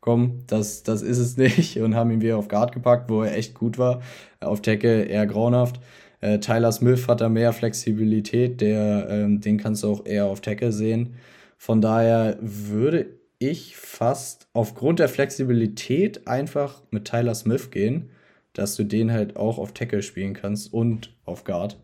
[0.00, 3.36] komm, das, das ist es nicht und haben ihn wieder auf Guard gepackt, wo er
[3.36, 4.02] echt gut war.
[4.40, 5.80] Auf Tackle eher grauenhaft.
[6.20, 10.40] Äh, Tyler Smith hat da mehr Flexibilität, der, ähm, den kannst du auch eher auf
[10.40, 11.14] Tackle sehen.
[11.58, 13.06] Von daher würde
[13.38, 18.10] ich fast aufgrund der Flexibilität einfach mit Tyler Smith gehen,
[18.54, 21.78] dass du den halt auch auf Tackle spielen kannst und auf Guard.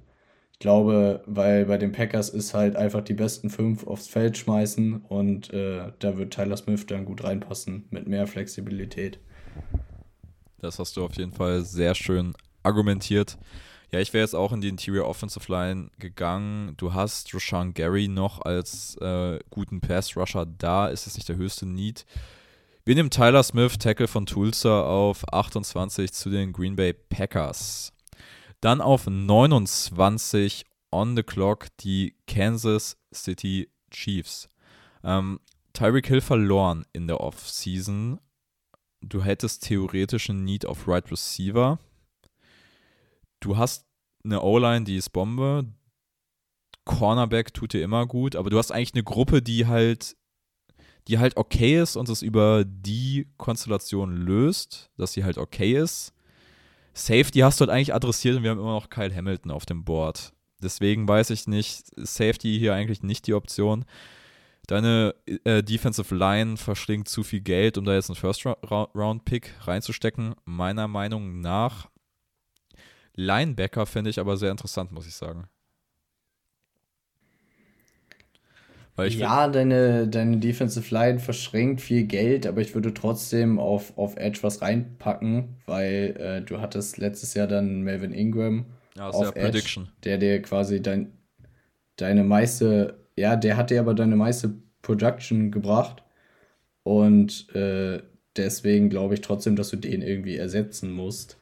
[0.52, 5.02] Ich glaube, weil bei den Packers ist halt einfach die besten fünf aufs Feld schmeißen
[5.08, 9.20] und äh, da wird Tyler Smith dann gut reinpassen mit mehr Flexibilität.
[10.60, 13.38] Das hast du auf jeden Fall sehr schön argumentiert.
[13.92, 16.74] Ja, ich wäre jetzt auch in die Interior Offensive Line gegangen.
[16.76, 20.88] Du hast Rashawn Gary noch als äh, guten Pass-Rusher da.
[20.88, 22.04] Ist es nicht der höchste Need?
[22.88, 27.92] Wir nehmen Tyler Smith, Tackle von Tulsa, auf 28 zu den Green Bay Packers.
[28.62, 34.48] Dann auf 29 on the clock die Kansas City Chiefs.
[35.04, 35.38] Ähm,
[35.74, 38.20] Tyreek Hill verloren in der Offseason.
[39.02, 41.78] Du hättest theoretisch einen Need auf Right Receiver
[43.40, 43.86] du hast
[44.24, 45.66] eine O-Line, die ist Bombe.
[46.84, 50.16] Cornerback tut dir immer gut, aber du hast eigentlich eine Gruppe, die halt,
[51.08, 56.12] die halt okay ist und es über die Konstellation löst, dass sie halt okay ist.
[56.92, 59.84] Safety hast du halt eigentlich adressiert und wir haben immer noch Kyle Hamilton auf dem
[59.84, 60.32] Board.
[60.60, 63.84] Deswegen weiß ich nicht, Safety hier eigentlich nicht die Option.
[64.66, 70.34] Deine äh, Defensive Line verschlingt zu viel Geld, um da jetzt einen First-Round-Pick reinzustecken.
[70.44, 71.88] Meiner Meinung nach
[73.14, 75.48] Linebacker finde ich aber sehr interessant, muss ich sagen.
[78.87, 84.16] Ich ja, deine, deine Defensive Line verschränkt viel Geld, aber ich würde trotzdem auf, auf
[84.16, 89.40] Edge was reinpacken, weil äh, du hattest letztes Jahr dann Melvin Ingram ja, auf Edge,
[89.40, 89.88] Prediction.
[90.04, 91.12] der dir quasi dein,
[91.96, 96.02] deine meiste, ja, der hat dir aber deine meiste Production gebracht
[96.82, 98.00] und äh,
[98.36, 101.38] deswegen glaube ich trotzdem, dass du den irgendwie ersetzen musst.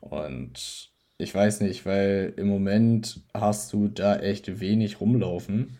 [0.00, 5.76] Und ich weiß nicht, weil im Moment hast du da echt wenig rumlaufen.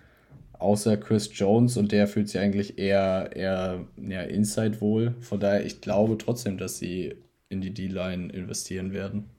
[0.59, 5.15] Außer Chris Jones und der fühlt sich eigentlich eher, eher ja, Inside wohl.
[5.21, 7.15] Von daher, ich glaube trotzdem, dass sie
[7.49, 9.31] in die D-Line investieren werden.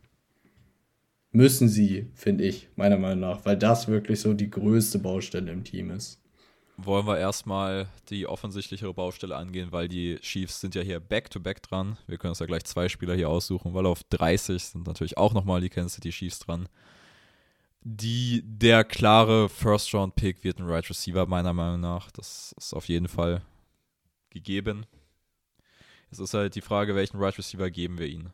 [1.32, 5.64] Müssen sie, finde ich, meiner Meinung nach, weil das wirklich so die größte Baustelle im
[5.64, 6.20] Team ist
[6.86, 11.70] wollen wir erstmal die offensichtlichere Baustelle angehen, weil die Chiefs sind ja hier back-to-back -back
[11.70, 11.98] dran.
[12.08, 15.34] Wir können uns ja gleich zwei Spieler hier aussuchen, weil auf 30 sind natürlich auch
[15.34, 16.70] nochmal die Kansas City Chiefs dran.
[17.82, 22.12] Die, der klare First-Round-Pick wird ein Right Receiver, meiner Meinung nach.
[22.12, 23.42] Das ist auf jeden Fall
[24.30, 24.86] gegeben.
[26.12, 28.34] Es ist halt die Frage, welchen Right Receiver geben wir ihnen.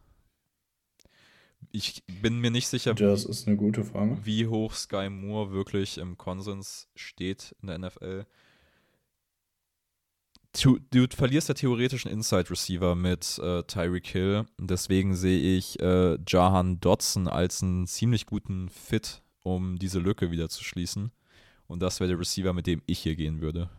[1.72, 4.17] Ich bin mir nicht sicher, das ist eine gute Frage.
[4.23, 8.26] wie hoch Sky Moore wirklich im Konsens steht in der NFL.
[10.61, 14.45] Du, du verlierst ja theoretisch einen Inside Receiver mit äh, Tyreek Hill.
[14.57, 20.49] Deswegen sehe ich äh, Jahan Dodson als einen ziemlich guten Fit, um diese Lücke wieder
[20.49, 21.11] zu schließen.
[21.67, 23.69] Und das wäre der Receiver, mit dem ich hier gehen würde.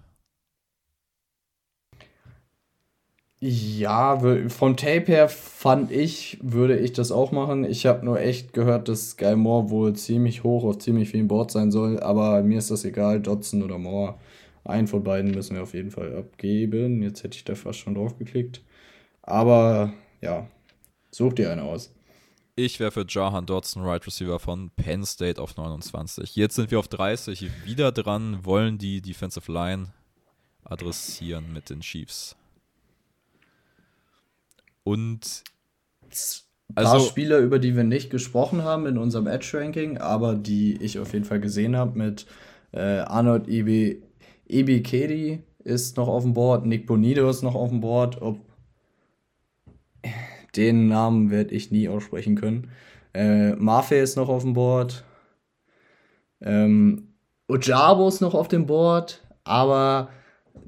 [3.40, 4.18] Ja,
[4.48, 7.64] von Tape her fand ich, würde ich das auch machen.
[7.64, 11.52] Ich habe nur echt gehört, dass Sky Moore wohl ziemlich hoch auf ziemlich vielen Boards
[11.52, 14.14] sein soll, aber mir ist das egal, Dotson oder Moore.
[14.64, 17.02] Einen von beiden müssen wir auf jeden Fall abgeben.
[17.02, 18.62] Jetzt hätte ich da fast schon drauf geklickt.
[19.22, 20.48] Aber ja,
[21.10, 21.95] such dir eine aus.
[22.58, 26.36] Ich wäre für Jahan Dodson, Right Receiver von Penn State auf 29.
[26.36, 29.88] Jetzt sind wir auf 30 wieder dran, wollen die Defensive Line
[30.64, 32.34] adressieren mit den Chiefs.
[34.84, 35.44] Und
[36.70, 40.82] ein paar also, Spieler, über die wir nicht gesprochen haben in unserem Edge-Ranking, aber die
[40.82, 42.24] ich auf jeden Fall gesehen habe mit
[42.72, 44.02] äh, Arnold Ibi,
[44.48, 48.22] Ibi Kedi ist noch auf dem Board, Nick Bonito ist noch auf dem Board.
[48.22, 48.40] Ob
[50.54, 52.70] den Namen werde ich nie aussprechen können.
[53.14, 55.04] Äh, Mafe ist noch auf dem Board.
[56.40, 57.14] Ähm,
[57.48, 60.10] Ojabo ist noch auf dem Board, aber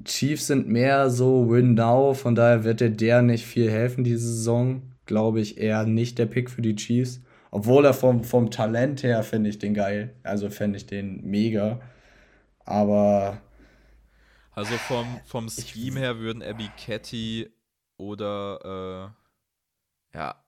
[0.03, 4.27] Chiefs sind mehr so Win Now, von daher wird der der nicht viel helfen diese
[4.27, 4.81] Saison.
[5.05, 7.21] Glaube ich eher nicht der Pick für die Chiefs.
[7.51, 10.15] Obwohl er vom, vom Talent her finde ich den geil.
[10.23, 11.81] Also fände ich den mega.
[12.65, 13.41] Aber.
[14.51, 17.49] Also vom, vom Scheme her würden Abby Catty
[17.97, 19.18] oder äh,
[20.13, 20.43] ja,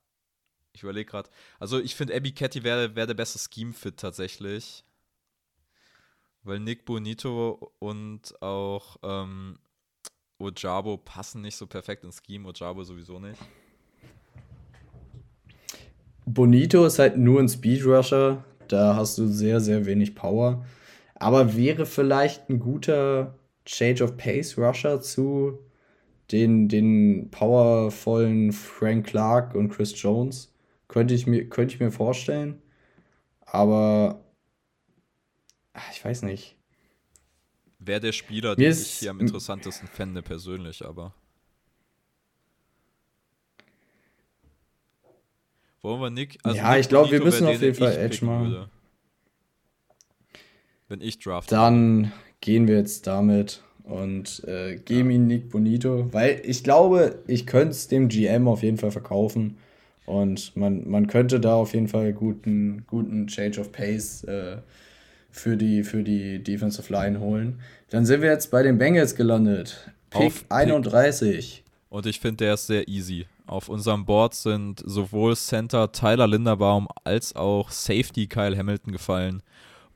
[0.74, 1.30] ich überlege gerade.
[1.60, 4.84] Also ich finde Abby Catty wäre wär der beste Scheme-Fit tatsächlich.
[6.44, 9.60] Weil Nick Bonito und auch ähm,
[10.40, 13.40] Ojabo passen nicht so perfekt ins Scheme, Ojabo sowieso nicht.
[16.26, 20.66] Bonito ist halt nur ein Speedrusher, da hast du sehr, sehr wenig Power.
[21.16, 23.36] Aber wäre vielleicht ein guter
[23.66, 25.60] Change of Pace Rusher zu
[26.32, 30.54] den, den powervollen Frank Clark und Chris Jones.
[30.88, 32.62] Könnte ich mir, könnte ich mir vorstellen.
[33.42, 34.24] Aber
[35.74, 36.58] ach, ich weiß nicht.
[37.80, 41.14] Wäre der Spieler, den ich hier am interessantesten fände, persönlich, aber.
[45.82, 46.38] Wollen wir Nick?
[46.44, 48.52] Also ja, Nick ich glaube, wir müssen auf jeden Fall Edge machen.
[48.52, 48.70] Würde.
[50.88, 51.52] Wenn ich draft.
[51.52, 55.16] Dann gehen wir jetzt damit und äh, geben ja.
[55.18, 59.58] ihn Nick Bonito, weil ich glaube, ich könnte es dem GM auf jeden Fall verkaufen.
[60.06, 64.58] Und man, man könnte da auf jeden Fall guten, guten Change of Pace äh,
[65.30, 67.60] für die, für die Defensive Line holen.
[67.90, 69.92] Dann sind wir jetzt bei den Bengals gelandet.
[70.10, 71.64] Pick Auf 31.
[71.64, 71.72] Pick.
[71.90, 73.26] Und ich finde, der ist sehr easy.
[73.46, 79.44] Auf unserem Board sind sowohl Center Tyler Linderbaum als auch Safety Kyle Hamilton gefallen.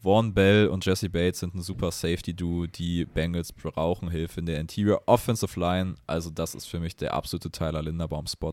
[0.06, 4.60] Vaughn Bell und Jesse Bates sind ein super Safety-Duo, die Bengals brauchen Hilfe in der
[4.60, 5.96] Interior Offensive Line.
[6.06, 8.52] Also das ist für mich der absolute Tyler Linderbaum-Spot.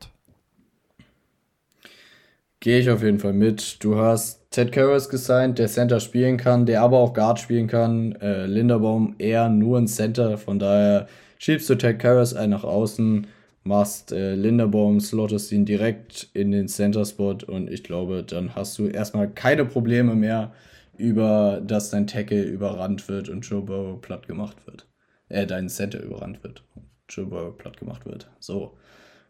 [2.60, 3.84] Gehe ich auf jeden Fall mit.
[3.84, 8.12] Du hast Ted Karras gesigned, der Center spielen kann, der aber auch Guard spielen kann.
[8.12, 11.06] Äh, Linderbaum eher nur ein Center, von daher
[11.36, 13.26] schiebst du Ted Karras ein nach außen,
[13.62, 18.86] machst äh, Linderbaum, slottest ihn direkt in den Center-Spot und ich glaube, dann hast du
[18.86, 20.50] erstmal keine Probleme mehr,
[20.96, 24.86] über dass dein Tackle überrannt wird und Joe Burrow platt gemacht wird.
[25.28, 26.64] Äh, dein Center überrannt wird.
[27.08, 28.30] Joe Burrow platt gemacht wird.
[28.38, 28.76] So.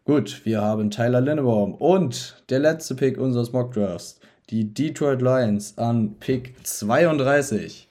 [0.05, 4.19] Gut, wir haben Tyler Linnebaum und der letzte Pick unseres Mock Drafts,
[4.49, 7.87] die Detroit Lions an Pick 32.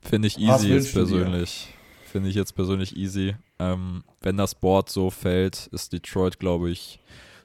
[0.00, 1.74] Finde ich easy jetzt persönlich.
[2.04, 3.34] Finde ich jetzt persönlich easy.
[3.58, 7.00] Ähm, wenn das Board so fällt, ist Detroit, glaube ich,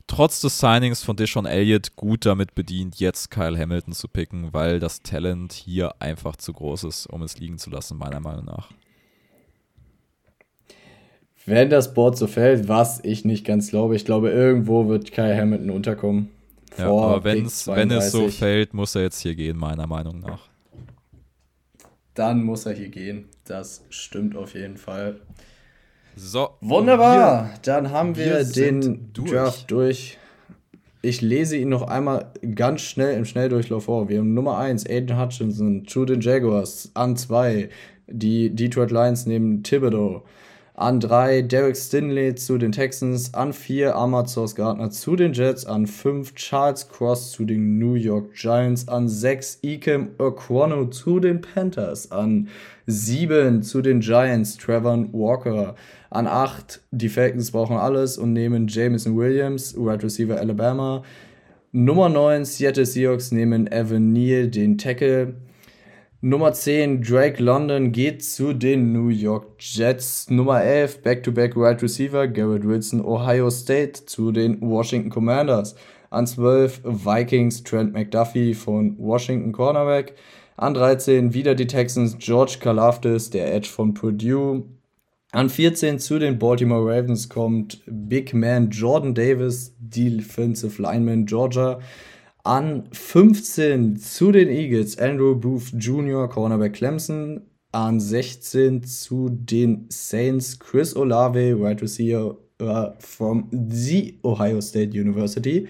[0.07, 4.79] trotz des Signings von Deshaun Elliott gut damit bedient, jetzt Kyle Hamilton zu picken, weil
[4.79, 8.69] das Talent hier einfach zu groß ist, um es liegen zu lassen, meiner Meinung nach
[11.47, 15.35] wenn das Board so fällt, was ich nicht ganz glaube, ich glaube, irgendwo wird Kai
[15.35, 16.29] Hamilton unterkommen.
[16.77, 20.49] Ja, aber wenn es so fällt, muss er jetzt hier gehen, meiner Meinung nach.
[22.13, 23.29] Dann muss er hier gehen.
[23.45, 25.21] Das stimmt auf jeden Fall.
[26.17, 26.49] So.
[26.61, 27.45] Wunderbar.
[27.45, 29.31] Wir, Dann haben wir, wir den durch.
[29.31, 30.17] Draft durch.
[31.03, 34.09] Ich lese ihn noch einmal ganz schnell im Schnelldurchlauf vor.
[34.09, 36.91] Wir haben Nummer 1 Aiden Hutchinson zu den Jaguars.
[36.95, 37.69] An 2
[38.07, 40.23] die Detroit Lions neben Thibodeau.
[40.73, 43.33] An 3 Derek Stinley zu den Texans.
[43.33, 45.65] An 4 Ahmad Source Gardner zu den Jets.
[45.65, 48.87] An 5 Charles Cross zu den New York Giants.
[48.87, 52.11] An 6 Ikem Okwano zu den Panthers.
[52.11, 52.47] An
[52.87, 55.75] 7 zu den Giants Trevor Walker.
[56.09, 61.03] An 8 die Falcons brauchen alles und nehmen Jameson Williams, Wide Receiver Alabama.
[61.71, 65.35] Nummer 9 Seattle Seahawks nehmen Evan Neal, den Tackle.
[66.21, 70.29] Nummer 10, Drake London geht zu den New York Jets.
[70.31, 75.75] Nummer 11, Back-to-Back Wide Receiver Garrett Wilson, Ohio State zu den Washington Commanders.
[76.09, 80.15] An 12, Vikings Trent McDuffie von Washington Cornerback.
[80.55, 84.63] An 13, wieder die Texans George Kalafdis, der Edge von Purdue.
[85.37, 91.77] An 14 zu den Baltimore Ravens kommt Big Man Jordan Davis, Defensive Lineman Georgia.
[92.43, 97.41] An 15 zu den Eagles Andrew Booth Jr., Cornerback Clemson.
[97.71, 102.35] An 16 zu den Saints Chris Olave, Wide Receiver
[102.97, 105.67] from the Ohio State University.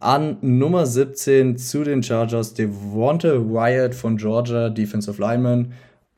[0.00, 5.72] An Nummer 17 zu den Chargers Devonta Wyatt von Georgia, Defensive Lineman.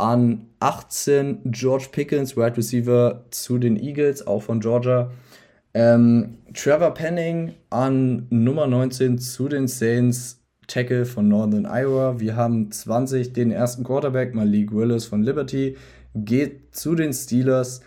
[0.04, 5.10] An 18 George Pickens, Wide Receiver zu den Eagles, auch von Georgia.
[5.72, 12.20] Ähm, Trevor Penning an Nummer 19 zu den Saints, Tackle von Northern Iowa.
[12.20, 15.78] Wir haben 20 den ersten Quarterback, Malik Willis von Liberty,
[16.14, 17.80] geht zu den Steelers.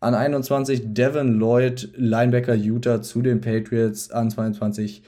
[0.00, 4.10] An 21 Devin Lloyd, Linebacker Utah zu den Patriots.
[4.10, 5.02] An 22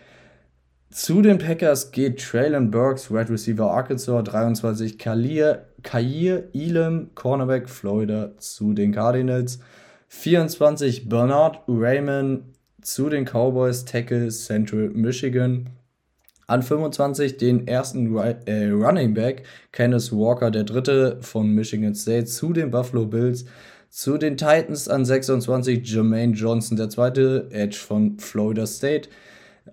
[0.90, 4.22] zu den Packers geht Traylon Burks, Red Receiver Arkansas.
[4.22, 9.60] 23 Kair, Kair Elam, Cornerback Florida zu den Cardinals.
[10.08, 12.42] 24 Bernard Raymond
[12.82, 15.70] zu den Cowboys, Tackle Central Michigan.
[16.48, 22.52] An 25 den ersten äh, Running Back, Kenneth Walker, der dritte von Michigan State, zu
[22.52, 23.44] den Buffalo Bills.
[23.88, 29.08] Zu den Titans an 26 Jermaine Johnson, der zweite Edge von Florida State.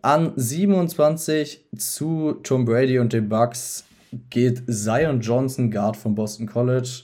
[0.01, 3.85] An 27 zu Tom Brady und den Bucks
[4.29, 7.03] geht Zion Johnson, Guard von Boston College.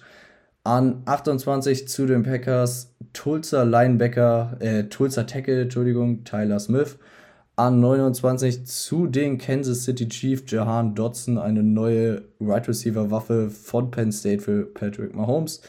[0.63, 6.97] An 28 zu den Packers Tulsa Linebacker, äh, Tulsa Tackle, Entschuldigung, Tyler Smith.
[7.55, 13.91] An 29 zu den Kansas City Chiefs Jahan Dodson, eine neue Right Receiver Waffe von
[13.91, 15.61] Penn State für Patrick Mahomes.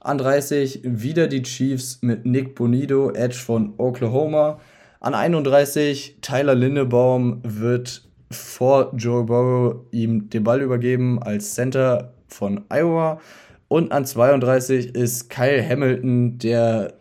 [0.00, 4.58] An 30 wieder die Chiefs mit Nick Bonido, Edge von Oklahoma.
[5.00, 12.66] An 31 Tyler Lindebaum wird vor Joe Burrow ihm den Ball übergeben als Center von
[12.68, 13.18] Iowa.
[13.68, 16.92] Und an 32 ist Kyle Hamilton, der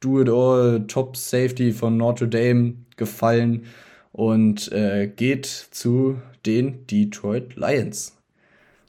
[0.00, 3.66] Do-It-All Top Safety von Notre Dame, gefallen
[4.12, 8.16] und äh, geht zu den Detroit Lions.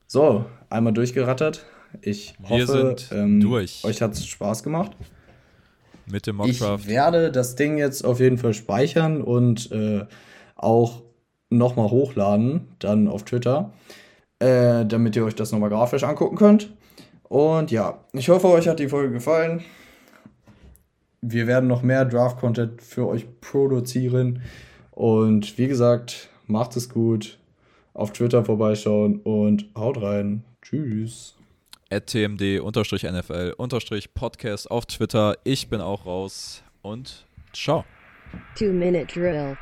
[0.07, 1.65] So, einmal durchgerattert.
[2.01, 3.83] Ich Wir hoffe, ähm, durch.
[3.83, 4.91] euch hat es Spaß gemacht.
[6.05, 6.83] Mit dem Mockdraft.
[6.83, 10.05] Ich werde das Ding jetzt auf jeden Fall speichern und äh,
[10.55, 11.01] auch
[11.49, 13.71] nochmal hochladen, dann auf Twitter,
[14.39, 16.73] äh, damit ihr euch das nochmal grafisch angucken könnt.
[17.23, 19.63] Und ja, ich hoffe, euch hat die Folge gefallen.
[21.21, 24.41] Wir werden noch mehr Draft-Content für euch produzieren.
[24.91, 27.39] Und wie gesagt, macht es gut.
[27.93, 30.43] Auf Twitter vorbeischauen und haut rein.
[30.61, 31.35] Tschüss.
[31.99, 35.35] Tmd-nfl-podcast auf Twitter.
[35.43, 37.83] Ich bin auch raus und ciao.
[38.55, 39.57] Two-Minute Drill.